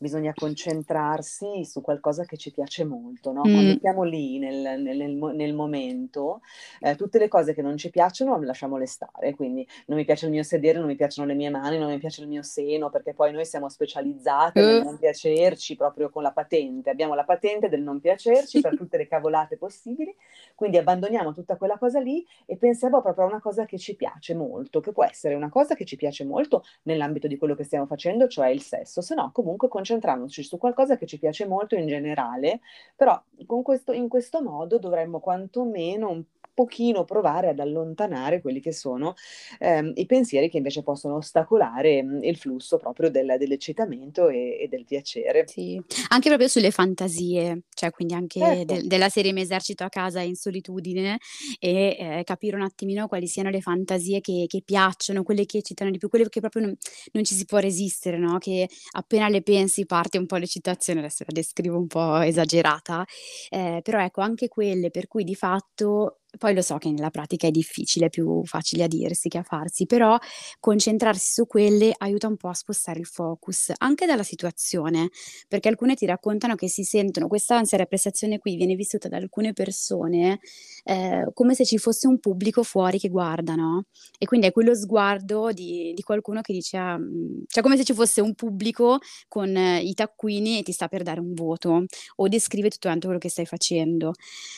[0.00, 3.42] Bisogna concentrarsi su qualcosa che ci piace molto, no?
[3.42, 6.40] Quando siamo lì nel, nel, nel, nel momento,
[6.80, 10.32] eh, tutte le cose che non ci piacciono lasciamole stare, quindi non mi piace il
[10.32, 13.12] mio sedere, non mi piacciono le mie mani, non mi piace il mio seno, perché
[13.12, 17.82] poi noi siamo specializzate nel non piacerci proprio con la patente, abbiamo la patente del
[17.82, 20.16] non piacerci per tutte le cavolate possibili,
[20.54, 24.34] quindi abbandoniamo tutta quella cosa lì e pensiamo proprio a una cosa che ci piace
[24.34, 27.84] molto, che può essere una cosa che ci piace molto nell'ambito di quello che stiamo
[27.84, 31.74] facendo, cioè il sesso, se no comunque concentriamoci concentrandoci su qualcosa che ci piace molto
[31.74, 32.60] in generale,
[32.94, 33.20] però
[33.62, 36.22] questo, in questo modo dovremmo quantomeno un
[36.60, 39.14] pochino provare ad allontanare quelli che sono
[39.58, 44.68] ehm, i pensieri che invece possono ostacolare mh, il flusso proprio del, dell'eccitamento e, e,
[44.68, 45.44] del piacere.
[45.46, 48.74] Sì, anche proprio sulle fantasie, cioè quindi anche certo.
[48.74, 51.18] de- della serie mi esercito a casa in solitudine
[51.58, 55.90] e eh, capire un attimino quali siano le fantasie che, che, piacciono, quelle che eccitano
[55.90, 56.76] di più, quelle che proprio non,
[57.12, 58.36] non ci si può resistere, no?
[58.36, 63.06] che appena le pensi parte un po' l'eccitazione, adesso la descrivo un po' esagerata,
[63.48, 67.46] eh, però ecco anche quelle per cui di fatto poi lo so che nella pratica
[67.46, 70.16] è difficile, è più facile a dirsi che a farsi, però
[70.58, 75.10] concentrarsi su quelle aiuta un po' a spostare il focus anche dalla situazione,
[75.48, 79.16] perché alcune ti raccontano che si sentono, questa ansia da prestazione qui viene vissuta da
[79.16, 80.40] alcune persone
[80.84, 83.84] eh, come se ci fosse un pubblico fuori che guarda, no?
[84.18, 87.84] E quindi è quello sguardo di, di qualcuno che dice, ah, mm", cioè come se
[87.84, 91.84] ci fosse un pubblico con eh, i taccuini e ti sta per dare un voto
[92.16, 94.12] o descrive tutto quanto quello che stai facendo.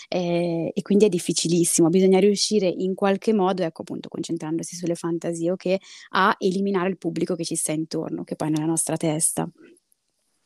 [0.08, 4.94] Eh, e quindi è difficilissimo bellissimo, bisogna riuscire in qualche modo, ecco appunto concentrandosi sulle
[4.94, 5.76] fantasie, ok,
[6.10, 9.48] a eliminare il pubblico che ci sta intorno, che poi è nella nostra testa.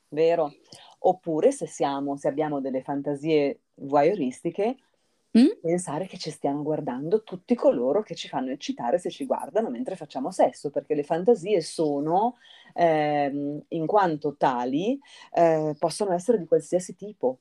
[0.09, 0.53] Vero.
[1.01, 4.77] Oppure se siamo, se abbiamo delle fantasie voyeuristiche,
[5.39, 5.61] mm?
[5.61, 9.97] pensare che ci stiano guardando tutti coloro che ci fanno eccitare se ci guardano mentre
[9.97, 12.37] facciamo sesso, perché le fantasie sono,
[12.75, 14.99] ehm, in quanto tali,
[15.33, 17.41] eh, possono essere di qualsiasi tipo.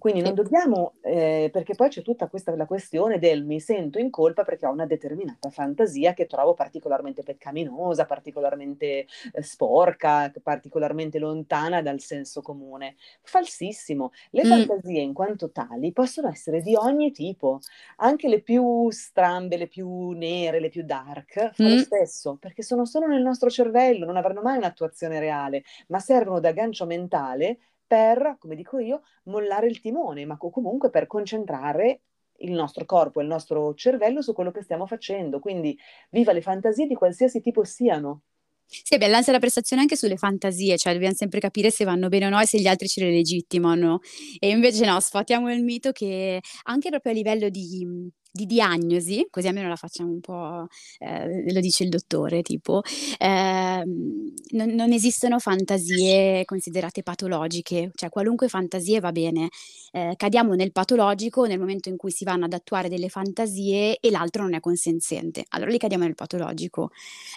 [0.00, 4.08] Quindi non dobbiamo, eh, perché poi c'è tutta questa la questione del mi sento in
[4.08, 11.82] colpa perché ho una determinata fantasia che trovo particolarmente peccaminosa, particolarmente eh, sporca, particolarmente lontana
[11.82, 12.96] dal senso comune.
[13.20, 14.12] Falsissimo.
[14.30, 14.48] Le mm.
[14.48, 17.58] fantasie in quanto tali possono essere di ogni tipo,
[17.96, 21.68] anche le più strambe, le più nere, le più dark, fa mm.
[21.68, 26.40] lo stesso, perché sono solo nel nostro cervello, non avranno mai un'attuazione reale, ma servono
[26.40, 27.58] da gancio mentale
[27.90, 32.02] per, come dico io, mollare il timone, ma comunque per concentrare
[32.38, 35.40] il nostro corpo, il nostro cervello su quello che stiamo facendo.
[35.40, 35.76] Quindi
[36.10, 38.22] viva le fantasie di qualsiasi tipo siano.
[38.64, 42.26] Sì, beh, l'ansia da prestazione anche sulle fantasie, cioè dobbiamo sempre capire se vanno bene
[42.26, 43.98] o no e se gli altri ce le legittimano.
[44.38, 49.48] E invece no, sfatiamo il mito che anche proprio a livello di di diagnosi, così
[49.48, 50.66] almeno la facciamo un po',
[50.98, 52.82] eh, lo dice il dottore, tipo,
[53.18, 59.48] eh, non, non, esistono fantasie considerate patologiche, cioè qualunque fantasia va bene.
[59.92, 64.10] Eh, cadiamo nel patologico nel momento in cui si vanno ad attuare delle fantasie e
[64.10, 65.44] l'altro non è consenziente.
[65.50, 66.90] Allora lì cadiamo nel patologico.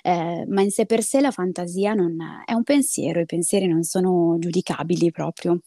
[0.03, 3.83] Eh, ma in sé per sé la fantasia non, è un pensiero, i pensieri non
[3.83, 5.59] sono giudicabili proprio.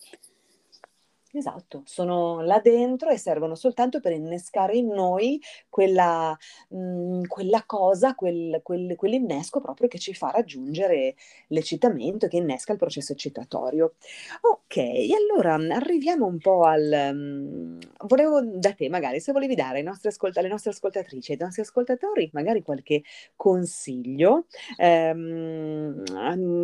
[1.36, 6.34] Esatto, sono là dentro e servono soltanto per innescare in noi quella,
[6.70, 11.14] mh, mhmm, quella cosa, quel, quel, quell'innesco proprio che ci fa raggiungere
[11.48, 13.96] l'eccitamento, che innesca il processo eccitatorio.
[14.42, 14.76] Ok,
[15.14, 17.10] allora arriviamo un po' al...
[17.14, 21.38] Mh, volevo da te magari, se volevi dare ai nostri ascolt- alle nostre ascoltatrici, ai
[21.38, 23.02] nostri ascoltatori, magari qualche
[23.36, 24.46] consiglio
[24.78, 26.02] ehm,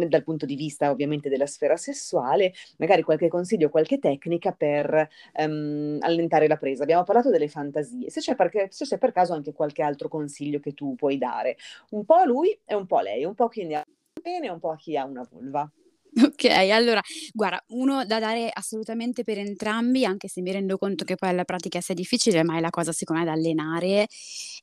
[0.09, 5.99] dal punto di vista ovviamente della sfera sessuale, magari qualche consiglio, qualche tecnica per um,
[6.03, 6.85] allentare la presa.
[6.85, 10.61] Abbiamo parlato delle fantasie, se c'è, per, se c'è per caso anche qualche altro consiglio
[10.61, 11.57] che tu puoi dare,
[11.91, 13.85] un po' a lui e un po' a lei, un po' a chi ne ha
[14.23, 15.69] bene e un po' a chi ha una vulva.
[16.15, 17.01] Ok, allora
[17.33, 21.45] guarda, uno da dare assolutamente per entrambi, anche se mi rendo conto che poi alla
[21.45, 24.07] pratica sia difficile, ma è la cosa secondo me da allenare,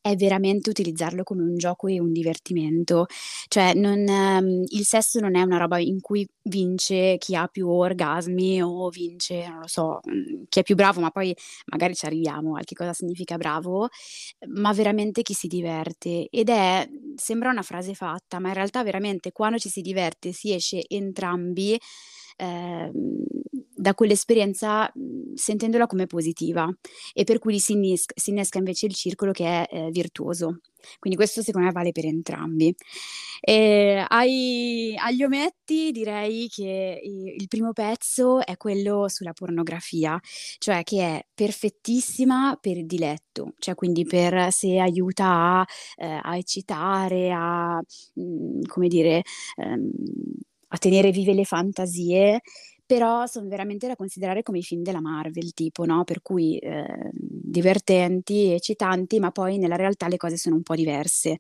[0.02, 3.08] è veramente utilizzarlo come un gioco e un divertimento.
[3.48, 7.68] Cioè non ehm, il sesso non è una roba in cui vince chi ha più
[7.68, 11.36] orgasmi o vince, non lo so, mhmm, chi è più bravo, ma poi
[11.72, 13.90] magari ci arriviamo a che cosa significa bravo,
[14.50, 16.28] ma veramente chi si diverte.
[16.30, 20.54] Ed è sembra una frase fatta, ma in realtà veramente quando ci si diverte si
[20.54, 21.80] esce entrambi entrambi
[22.38, 22.92] eh,
[23.76, 24.92] da quell'esperienza
[25.34, 26.70] sentendola come positiva
[27.14, 30.60] e per cui si innesca, si innesca invece il circolo che è eh, virtuoso.
[30.98, 32.74] Quindi questo secondo me vale per entrambi.
[33.42, 37.02] E ai, agli ometti direi che
[37.38, 40.18] il primo pezzo è quello sulla pornografia,
[40.58, 45.26] cioè che è perfettissima per il diletto, cioè quindi per se aiuta
[45.60, 45.66] a,
[45.98, 47.82] eh, a eccitare, a,
[48.14, 49.22] mh, come dire,
[49.58, 49.92] ehm,
[50.70, 52.42] a tenere vive le fantasie,
[52.86, 56.04] però sono veramente da considerare come i film della Marvel, tipo, no?
[56.04, 61.38] Per cui eh, divertenti, eccitanti, ma poi nella realtà le cose sono un po' diverse,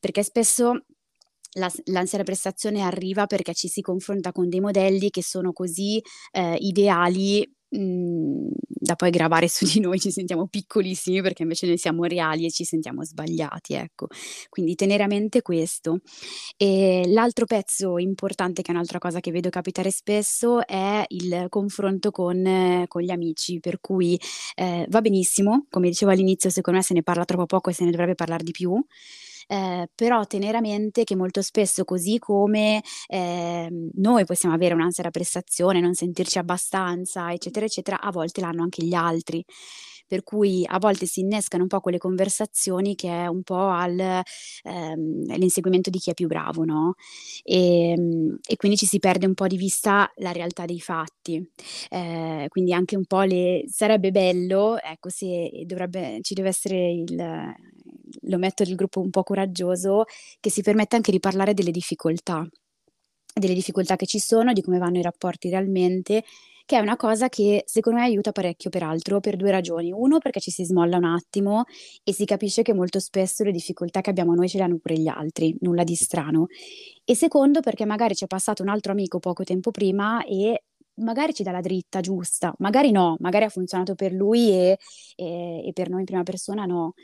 [0.00, 0.72] perché spesso
[1.54, 6.00] la, l'ansia da prestazione arriva perché ci si confronta con dei modelli che sono così
[6.32, 11.78] eh, ideali Mhmm, da poi gravare su di noi ci sentiamo piccolissimi perché invece noi
[11.78, 14.08] siamo reali e ci sentiamo sbagliati, ecco.
[14.48, 16.00] Quindi tenere a mente questo.
[16.56, 22.10] E l'altro pezzo importante, che è un'altra cosa che vedo capitare spesso, è il confronto
[22.10, 24.18] con con gli amici, per cui,
[24.56, 27.84] ehm, va benissimo, come dicevo all'inizio, secondo me se ne parla troppo poco e se
[27.84, 28.82] ne dovrebbe parlar di più,
[29.50, 35.02] eh, però tenere a mente che molto spesso così come eh, noi possiamo avere un'ansia
[35.02, 39.44] da prestazione, non sentirci abbastanza, eccetera, eccetera, a volte l'hanno anche gli altri
[40.06, 44.22] per cui a volte si innescano un po' quelle conversazioni che è un po' ehm,
[45.30, 46.94] all'inseguimento di chi è più bravo, no?
[47.44, 51.40] E, ehm, e, quindi ci si perde un po' di vista la realtà dei fatti.
[51.90, 53.62] Eh, quindi anche un po' le...
[53.68, 57.14] sarebbe bello, ecco, se dovrebbe, ci deve essere il,
[58.22, 60.04] lo metto del gruppo un po' coraggioso,
[60.40, 62.46] che si permette anche di parlare delle difficoltà,
[63.34, 66.24] delle difficoltà che ci sono, di come vanno i rapporti realmente,
[66.70, 69.90] che è una cosa che secondo me aiuta parecchio peraltro per due ragioni.
[69.90, 71.64] Uno perché ci si smolla un attimo
[72.04, 74.96] e si capisce che molto spesso le difficoltà che abbiamo noi ce le hanno pure
[74.96, 76.46] gli altri, nulla di strano.
[77.04, 80.62] E secondo perché magari c'è passato un altro amico poco tempo prima e
[81.00, 84.78] magari ci dà la dritta giusta, magari no, magari ha funzionato per lui e,
[85.16, 86.94] e, e per noi in prima persona no.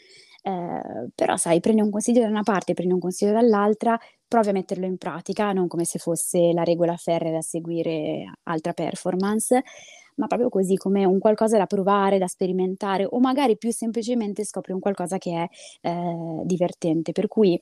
[0.46, 4.52] Eh, però sai, prendi un consiglio da una parte, prendi un consiglio dall'altra, provi a
[4.52, 9.64] metterlo in pratica, non come se fosse la regola ferrea da seguire altra performance,
[10.16, 14.72] ma proprio così come un qualcosa da provare, da sperimentare o magari più semplicemente scopri
[14.72, 15.32] un qualcosa che
[15.82, 17.10] è eh, divertente.
[17.12, 17.60] Per cui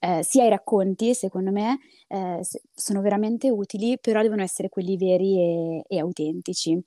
[0.00, 2.40] eh, sia i racconti, secondo me, eh,
[2.74, 6.78] sono veramente utili, però devono essere quelli veri e, e autentici.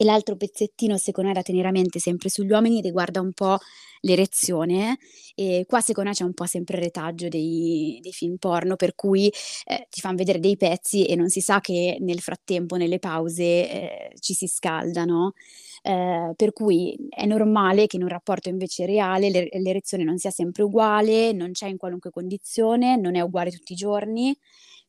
[0.00, 3.58] E l'altro pezzettino, secondo me, da tenere a mente sempre sugli uomini riguarda un po'
[4.00, 4.96] l'erezione
[5.34, 8.94] e qua secondo me c'è un po' sempre il retaggio dei, dei film porno per
[8.94, 9.30] cui
[9.66, 13.42] eh, ti fanno vedere dei pezzi e non si sa che nel frattempo, nelle pause,
[13.44, 15.32] eh, ci si scaldano.
[15.82, 20.62] Eh, per cui è normale che in un rapporto invece reale l'erezione non sia sempre
[20.62, 24.34] uguale, non c'è in qualunque condizione, non è uguale tutti i giorni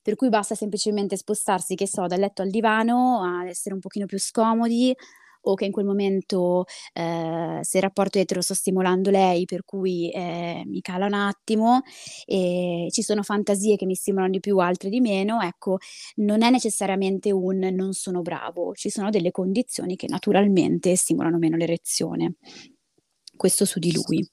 [0.01, 4.05] per cui basta semplicemente spostarsi, che so, dal letto al divano, ad essere un pochino
[4.05, 4.95] più scomodi
[5.43, 10.11] o che in quel momento eh, se il rapporto etero sto stimolando lei, per cui
[10.11, 11.81] eh, mi cala un attimo
[12.25, 15.77] e ci sono fantasie che mi stimolano di più, altre di meno, ecco,
[16.17, 21.57] non è necessariamente un non sono bravo, ci sono delle condizioni che naturalmente stimolano meno
[21.57, 22.35] l'erezione.
[23.35, 24.23] Questo su di lui.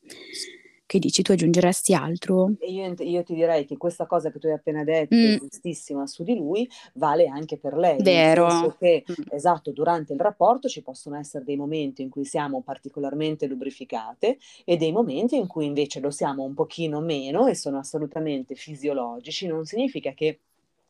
[0.89, 2.55] Che dici, tu aggiungeresti altro?
[2.61, 5.37] Io, io, ti direi che questa cosa che tu hai appena detto, mm.
[5.37, 8.01] giustissima su di lui, vale anche per lei.
[8.01, 8.75] Vero.
[8.79, 9.25] Che, mm.
[9.29, 14.79] esatto, durante il rapporto ci possono essere dei momenti in cui siamo particolarmente lubrificate e
[14.79, 19.47] dei momenti in cui invece lo siamo un pochino meno e sono assolutamente fisiologici.
[19.47, 20.39] Non significa che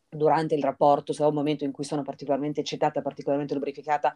[0.08, 4.14] durante il rapporto, se ho un momento in cui sono particolarmente eccitata, particolarmente lubrificata,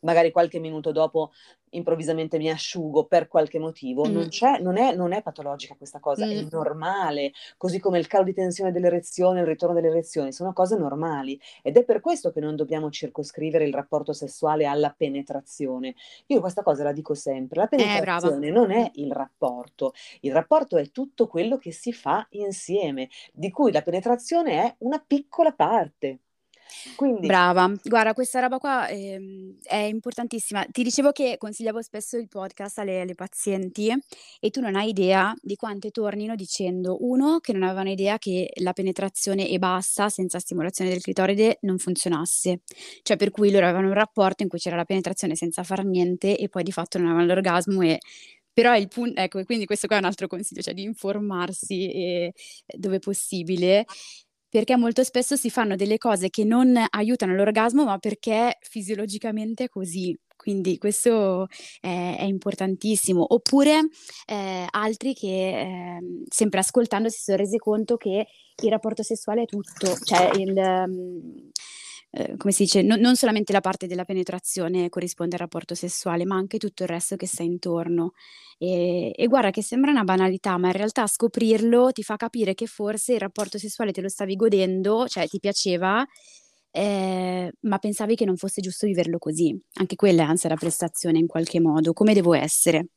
[0.00, 1.32] magari qualche minuto dopo
[1.76, 4.12] improvvisamente mi asciugo per qualche motivo, mm.
[4.12, 4.28] non,
[4.60, 6.30] non, è, non, è, patologica questa cosa, mm.
[6.30, 10.76] è normale, così come il calo di tensione dell'erezione, il ritorno delle erezioni, sono cose
[10.76, 15.94] normali ed è per questo che non dobbiamo circoscrivere il rapporto sessuale alla penetrazione.
[16.26, 20.32] Io questa cosa la dico sempre, la eh, penetrazione eh, non è il rapporto, il
[20.32, 25.52] rapporto è tutto quello che si fa insieme, di cui la penetrazione è una piccola
[25.52, 26.20] parte.
[26.96, 27.26] Quindi...
[27.26, 30.64] Brava, guarda, questa roba qua eh, è importantissima.
[30.70, 33.92] Ti dicevo che consigliavo spesso il podcast alle, alle, pazienti
[34.40, 38.50] e tu non hai idea di quante tornino dicendo, uno, che non avevano idea che
[38.60, 42.60] la penetrazione e basta, senza stimolazione del clitoride, non funzionasse.
[43.02, 46.36] Cioè, per cui loro avevano un rapporto in cui c'era la penetrazione senza far niente
[46.36, 47.98] e poi di fatto non avevano l'orgasmo e
[48.54, 52.32] però il punto, ecco, quindi questo qua è un altro consiglio, cioè di informarsi e,
[52.78, 53.84] dove possibile
[54.54, 59.68] perché molto spesso si fanno delle cose che non aiutano l'orgasmo, ma perché fisiologicamente è
[59.68, 60.16] così.
[60.36, 61.48] Quindi questo
[61.80, 63.34] è, è importantissimo.
[63.34, 63.80] Oppure
[64.26, 68.28] eh, altri che eh, sempre ascoltando si sono resi conto che
[68.62, 71.50] il rapporto sessuale è tutto, cioè il, um,
[72.16, 76.24] eh, come si dice, no, non solamente la parte della penetrazione corrisponde al rapporto sessuale,
[76.24, 78.12] ma anche tutto il resto che sta intorno.
[78.56, 82.66] E, e, guarda che sembra una banalità, ma in realtà scoprirlo ti fa capire che
[82.66, 86.06] forse il rapporto sessuale te lo stavi godendo, cioè ti piaceva,
[86.70, 89.60] eh, ma pensavi che non fosse giusto viverlo così.
[89.74, 91.92] Anche quella è ansia da prestazione in qualche modo.
[91.92, 92.88] Come devo essere?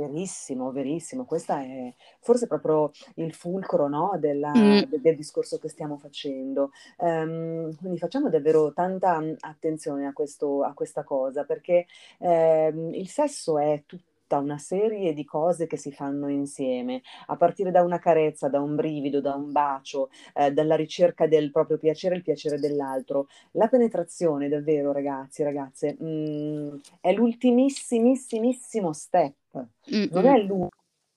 [0.00, 1.26] Verissimo, verissimo.
[1.26, 4.84] Questa è forse proprio il fulcro, no, della, mm.
[4.88, 6.70] de, del discorso che stiamo facendo.
[6.96, 11.86] Um, quindi facciamo davvero tanta attenzione a, questo, a questa cosa, perché
[12.18, 17.70] um, il sesso è tutto una serie di cose che si fanno insieme, a partire
[17.70, 22.14] da una carezza, da un brivido, da un bacio, eh, dalla ricerca del proprio piacere
[22.14, 23.26] il piacere dell'altro.
[23.52, 29.34] La penetrazione, davvero, ragazzi, ragazze, mh, mm, è l'ultimissimissimo step.
[29.52, 30.68] Non è l'ultimo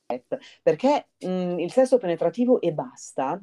[0.06, 3.42] step, perché mh, mm, il sesso penetrativo e basta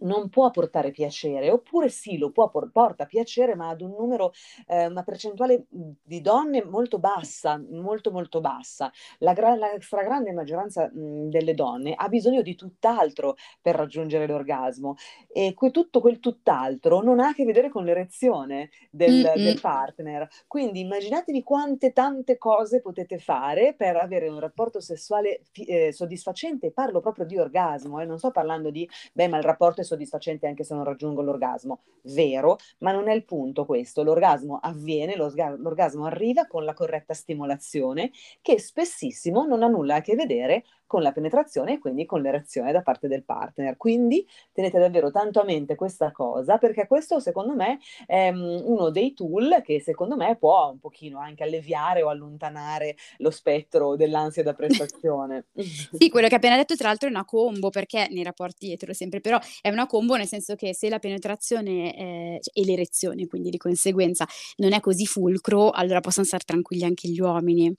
[0.00, 4.32] non può portare piacere, oppure sì, lo può por- porta piacere, ma ad un numero,
[4.66, 8.90] eh, una percentuale di donne molto bassa, molto molto bassa.
[9.18, 14.94] La, gra- la stragrande maggioranza mh, delle donne ha bisogno di tutt'altro per raggiungere l'orgasmo
[15.32, 20.28] e que- tutto quel tutt'altro non ha a che vedere con l'erezione del, del partner.
[20.46, 26.72] Quindi immaginatevi quante tante cose potete fare per avere un rapporto sessuale fi- eh, soddisfacente,
[26.72, 30.46] parlo proprio di orgasmo, eh, non sto parlando di, beh, ma il rapporto è soddisfacente
[30.46, 31.82] anche se non raggiungo l'orgasmo.
[32.02, 34.02] Vero, ma non è il punto questo.
[34.02, 38.10] L'orgasmo avviene, l'orgasmo arriva con la corretta stimolazione
[38.40, 42.72] che spessissimo non ha nulla a che vedere con la penetrazione e quindi con l'erezione
[42.72, 43.76] da parte del partner.
[43.76, 48.90] Quindi tenete davvero tanto a mente questa cosa perché questo secondo me è um, uno
[48.90, 54.42] dei tool che secondo me può un pochino anche alleviare o allontanare lo spettro dell'ansia
[54.42, 55.44] da prestazione.
[55.54, 58.92] sì, quello che hai appena detto tra l'altro è una combo perché nei rapporti etero
[58.92, 63.50] sempre, però è una combo nel senso che se la penetrazione è, e l'erezione quindi
[63.50, 64.26] di conseguenza
[64.56, 67.72] non è così fulcro, allora possono stare tranquilli anche gli uomini.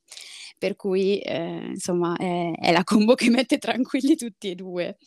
[0.58, 4.98] Per cui eh, insomma è, è la combo combo che mette tranquilli tutti e due.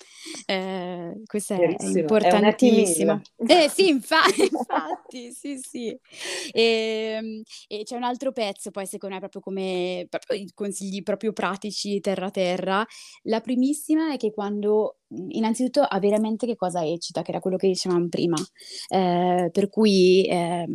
[0.46, 3.20] Eh, questa è, è importantissima.
[3.36, 5.98] Eh sì, infatti, infatti sì, sì.
[6.52, 11.32] E, ehm, e, c'è un altro pezzo, poi secondo me proprio come proprio consigli proprio
[11.32, 12.84] pratici terra terra.
[13.22, 17.56] La primissima è che quando innanzitutto avere a mente che cosa eccita, che era quello
[17.56, 18.36] che dicevamo prima.
[18.88, 20.66] Eh, per cui eh,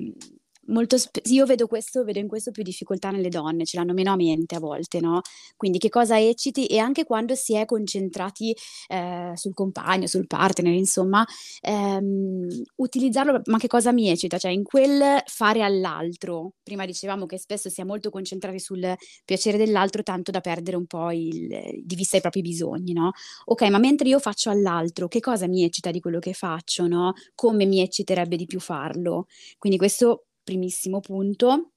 [0.70, 4.12] molto sp- io vedo questo, vedo in questo più difficoltà nelle donne, ce l'hanno meno
[4.14, 5.22] a mente a volte, no?
[5.56, 8.56] Quindi che cosa ecciti e anche quando si è concentrati
[8.88, 11.26] eh, sul compagno, sul partner, insomma,
[11.62, 12.48] ehm,
[12.78, 14.38] utilizzarlo, ma che cosa mi eccita?
[14.38, 18.96] Cioè in quel fare all'altro, prima dicevamo che spesso si è molto concentrati sul
[19.26, 21.48] piacere dell'altro tanto da perdere un po' il,
[21.84, 23.12] di vista i propri bisogni, no?
[23.46, 27.14] Ok, ma mentre io faccio all'altro, che cosa mi eccita di quello che faccio, no?
[27.36, 29.26] Come mi ecciterebbe di più farlo?
[29.58, 31.72] Quindi questo primissimo punto.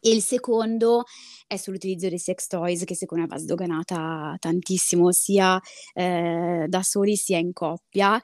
[0.00, 1.04] E il secondo
[1.46, 5.58] è sull'utilizzo dei sex toys, che secondo me va sdoganata tantissimo, sia
[5.94, 8.20] eh, da soli sia in coppia,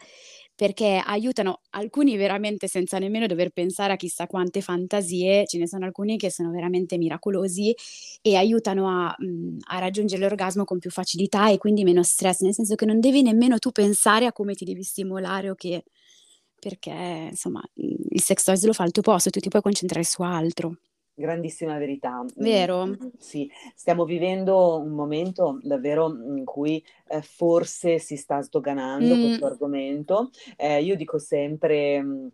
[0.54, 5.86] perché aiutano alcuni veramente senza nemmeno dover pensare a chissà quante fantasie, ce ne sono
[5.86, 7.74] alcuni che sono veramente miracolosi
[8.20, 12.52] e aiutano a, mh, a raggiungere l'orgasmo con più facilità e quindi meno stress, nel
[12.54, 15.84] senso che non devi nemmeno tu pensare a come ti devi stimolare o che
[16.60, 20.22] perché insomma il sex toys lo fa al tuo posto, tu ti puoi concentrare su
[20.22, 20.76] altro.
[21.20, 22.24] Grandissima verità.
[22.36, 22.86] Vero?
[22.86, 29.20] Mm, sì, stiamo vivendo un momento davvero in cui eh, forse si sta sdoganando mm.
[29.22, 30.30] questo argomento.
[30.56, 32.26] Eh, io dico sempre mm,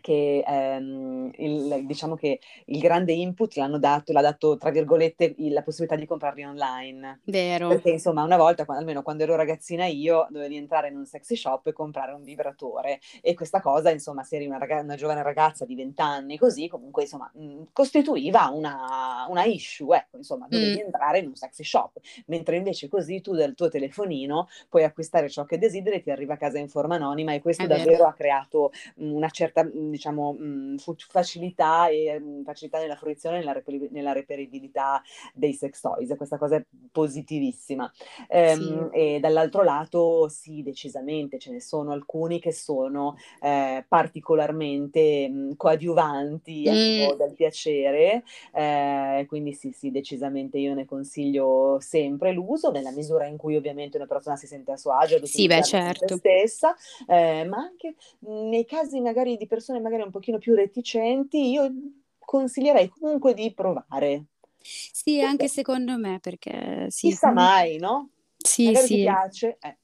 [0.00, 5.62] che ehm, il, diciamo che il grande input l'hanno dato, l'ha dato tra virgolette la
[5.62, 7.20] possibilità di comprarli online.
[7.24, 7.68] Vero.
[7.68, 11.66] Perché insomma una volta, almeno quando ero ragazzina io, dovevi entrare in un sexy shop
[11.66, 15.64] e comprare un vibratore e questa cosa insomma se eri una, raga- una giovane ragazza
[15.64, 20.84] di 20 anni così comunque insomma mh, costituiva una, una, issue, ecco insomma dovevi mm.
[20.84, 25.44] entrare in un sexy shop, mentre invece così tu dal tuo telefonino puoi acquistare ciò
[25.44, 28.06] che desideri e ti arriva a casa in forma anonima e questo È davvero vero.
[28.06, 30.76] ha creato una certa diciamo, mh,
[31.08, 35.02] facilità e mh, facilità nella fruizione e nella, reperi- nella, reperibilità
[35.34, 36.14] dei sex toys.
[36.16, 37.90] Questa cosa è positivissima.
[38.28, 38.96] Ehm, sì.
[38.96, 46.66] E dall'altro lato, sì, decisamente, ce ne sono alcuni che sono eh, particolarmente mh, coadiuvanti
[46.66, 53.26] ecco, del piacere, eh, quindi sì, sì, decisamente io ne consiglio sempre l'uso, nella misura
[53.26, 56.06] in cui ovviamente una persona si sente a suo agio sì, beh, certo.
[56.06, 56.74] se stessa,
[57.06, 61.70] eh, ma anche nei casi magari di persone magari un pochino più reticenti, io
[62.18, 64.26] consiglierei comunque di provare.
[64.60, 67.08] Sì, anche secondo me, perché sì.
[67.08, 68.10] Chissà mai, no?
[68.36, 68.94] Sì, magari sì.
[68.94, 69.58] ti piace.
[69.60, 69.76] Eh.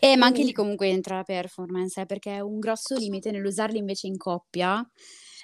[0.00, 3.78] Eh, ma anche lì comunque entra la performance, eh, perché è un grosso limite nell'usarli
[3.78, 4.86] invece in coppia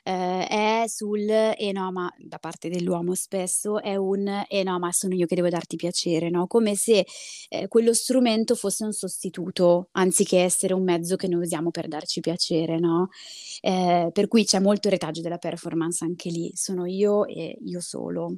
[0.03, 4.90] eh, è sul "eh no, ma" da parte dell'uomo spesso è un "eh no, ma
[4.92, 7.07] sono io che devo darti piacere", no, come se,
[7.48, 12.20] ehm, quello strumento fosse un sostituto, anziché essere un mezzo che noi usiamo per darci
[12.20, 13.09] piacere, no,
[13.61, 18.36] ehm, per cui c'è molto retaggio della performance anche lì, sono io e io solo.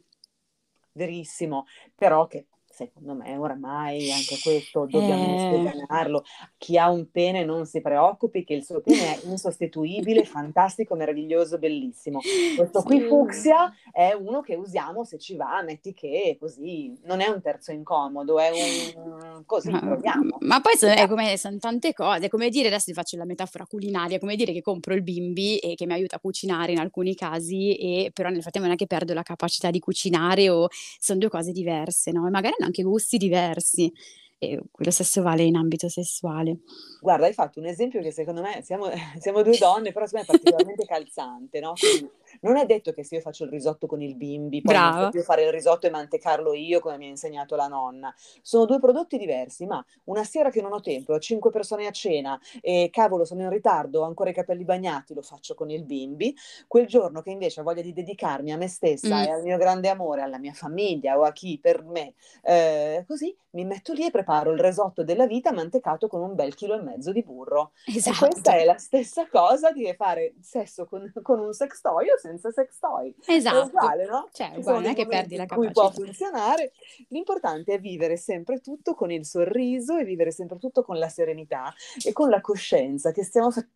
[0.96, 6.22] Verissimo, però che secondo me oramai anche questo dobbiamo eh...
[6.58, 11.58] Chi ha un pene non si preoccupi che il suo pene è insostituibile, fantastico, meraviglioso,
[11.58, 12.20] bellissimo.
[12.56, 12.86] Questo sì.
[12.86, 17.40] qui fucsia è uno che usiamo se ci va, metti che così, non è un
[17.40, 18.50] terzo incomodo, è
[18.96, 20.38] un così, proviamo.
[20.40, 23.66] Ma poi so, è come, sono tante cose, come dire, adesso ti faccio la metafora
[23.66, 27.14] culinaria, come dire che compro il bimbi e che mi aiuta a cucinare in alcuni
[27.14, 30.68] casi, e però nel frattempo non è che perdo la capacità di cucinare o
[30.98, 32.26] sono due cose diverse, no?
[32.26, 33.92] E magari anche gusti diversi
[34.38, 36.58] e quello stesso vale in ambito sessuale.
[37.00, 38.88] Guarda, hai fatto un esempio che secondo me siamo,
[39.18, 41.72] siamo due donne, però secondo me è particolarmente calzante, no?
[41.74, 42.10] Quindi
[42.40, 45.00] non è detto che se io faccio il risotto con il bimbi, poi Brava.
[45.02, 48.14] non più fare il risotto e mantecarlo io come mi ha insegnato la nonna.
[48.42, 51.90] Sono due prodotti diversi, ma una sera che non ho tempo, ho cinque persone a
[51.90, 55.84] cena e cavolo sono in ritardo, ho ancora i capelli bagnati, lo faccio con il
[55.84, 56.34] bimbi.
[56.66, 59.24] Quel giorno che invece ho voglia di dedicarmi a me stessa mm.
[59.24, 63.36] e al mio grande amore, alla mia famiglia o a chi per me, eh, così
[63.54, 66.82] mi metto lì e preparo il risotto della vita mantecato con un bel chilo e
[66.82, 67.72] mezzo di burro.
[67.86, 68.26] Esatto.
[68.26, 72.50] E questa è la stessa cosa di fare sesso con, con un sextoy o senza
[72.50, 73.14] sex toy.
[73.26, 73.58] Esatto.
[73.58, 74.28] È uguale, no?
[74.32, 75.72] Cioè, uguale, non è che perdi la capacità.
[75.72, 76.72] può funzionare.
[77.08, 81.72] L'importante è vivere sempre tutto con il sorriso e vivere sempre tutto con la serenità
[82.02, 83.66] e con la coscienza che stiamo fa-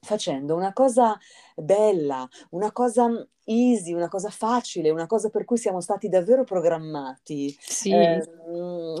[0.00, 1.18] facendo una cosa
[1.54, 3.08] bella, una cosa
[3.44, 7.54] easy, una cosa facile, una cosa per cui siamo stati davvero programmati.
[7.60, 7.90] Sì.
[7.90, 8.22] Eh,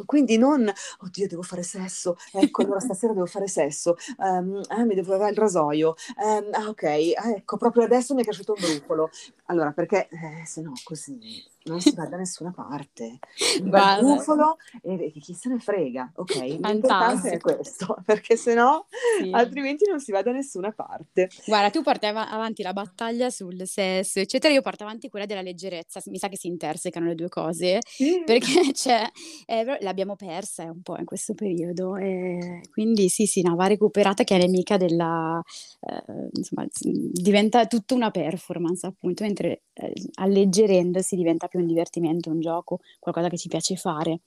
[0.04, 4.94] quindi non, oddio, devo fare sesso, ecco, allora stasera devo fare sesso, um, eh, mi
[4.94, 6.82] devo lavare il rasoio, um, ah, ok,
[7.16, 9.10] ah, ecco, proprio adesso mi è cresciuto un brufolo.
[9.46, 13.18] Allora, perché eh, se no così non si va da nessuna parte.
[13.62, 16.34] Va il brufolo e chi se ne frega, ok?
[16.36, 18.86] L'importante è questo, perché se no,
[19.18, 19.30] sì.
[19.32, 21.30] altrimenti non si va da nessuna parte.
[21.46, 26.00] Guarda, tu portavi avanti la battaglia sul sesso, eccetera, io porto avanti quella della leggerezza,
[26.06, 28.22] mi sa che si intersecano le due cose, sì.
[28.24, 29.02] perché c'è,
[29.46, 34.24] eh, l'abbiamo persa un po' in questo periodo, e quindi sì, sì, no, va recuperata
[34.24, 35.42] che è nemica della,
[35.80, 42.40] eh, insomma, diventa tutta una performance appunto, mentre eh, alleggerendosi diventa più un divertimento, un
[42.40, 44.20] gioco, qualcosa che ci piace fare.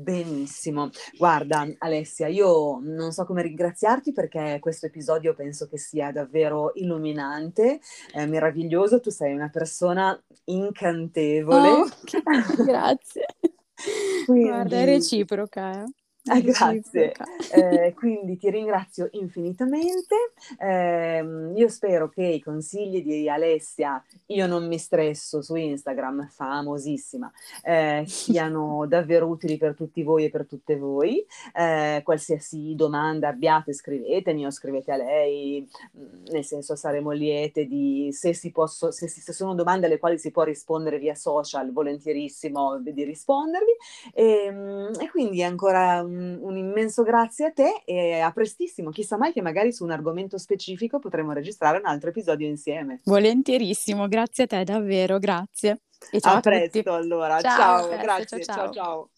[0.00, 0.90] Benissimo.
[1.16, 7.80] Guarda, Alessia, io non so come ringraziarti perché questo episodio penso che sia davvero illuminante,
[8.14, 9.00] eh, meraviglioso.
[9.00, 11.68] Tu sei una persona incantevole.
[11.68, 11.88] Oh,
[12.64, 13.26] grazie.
[14.24, 14.48] Quindi...
[14.48, 15.82] Guarda, è reciproca.
[15.82, 15.92] Eh.
[16.28, 17.14] Ah, grazie.
[17.52, 20.14] Eh, quindi ti ringrazio infinitamente.
[20.58, 27.30] Eh, io spero che i consigli di Alessia, io non mi stresso su Instagram, famosissima,
[27.62, 31.24] eh, siano davvero utili per tutti voi e per tutte voi.
[31.54, 35.66] Eh, qualsiasi domanda abbiate, scrivetemi o scrivete a lei,
[35.96, 40.18] mm, nel senso saremo liete di se, si posso, se, se sono domande alle quali
[40.18, 43.72] si può rispondere via social, volentierissimo di rispondervi.
[44.12, 48.90] E, ehm, e quindi ancora un, immenso grazie a te e a prestissimo.
[48.90, 53.00] Chissà mai che magari su un argomento specifico potremo registrare un altro episodio insieme.
[53.04, 55.82] Volentierissimo, grazie a te davvero, grazie.
[56.10, 56.88] E ciao a, a presto tutti.
[56.88, 58.72] allora, ciao, ciao grazie, ciao, ciao.
[58.72, 59.10] ciao.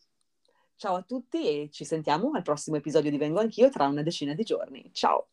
[0.77, 4.33] Ciao a tutti e ci sentiamo al prossimo episodio di Vengo Anch'io tra una decina
[4.33, 4.89] di giorni.
[4.95, 5.29] Ciao!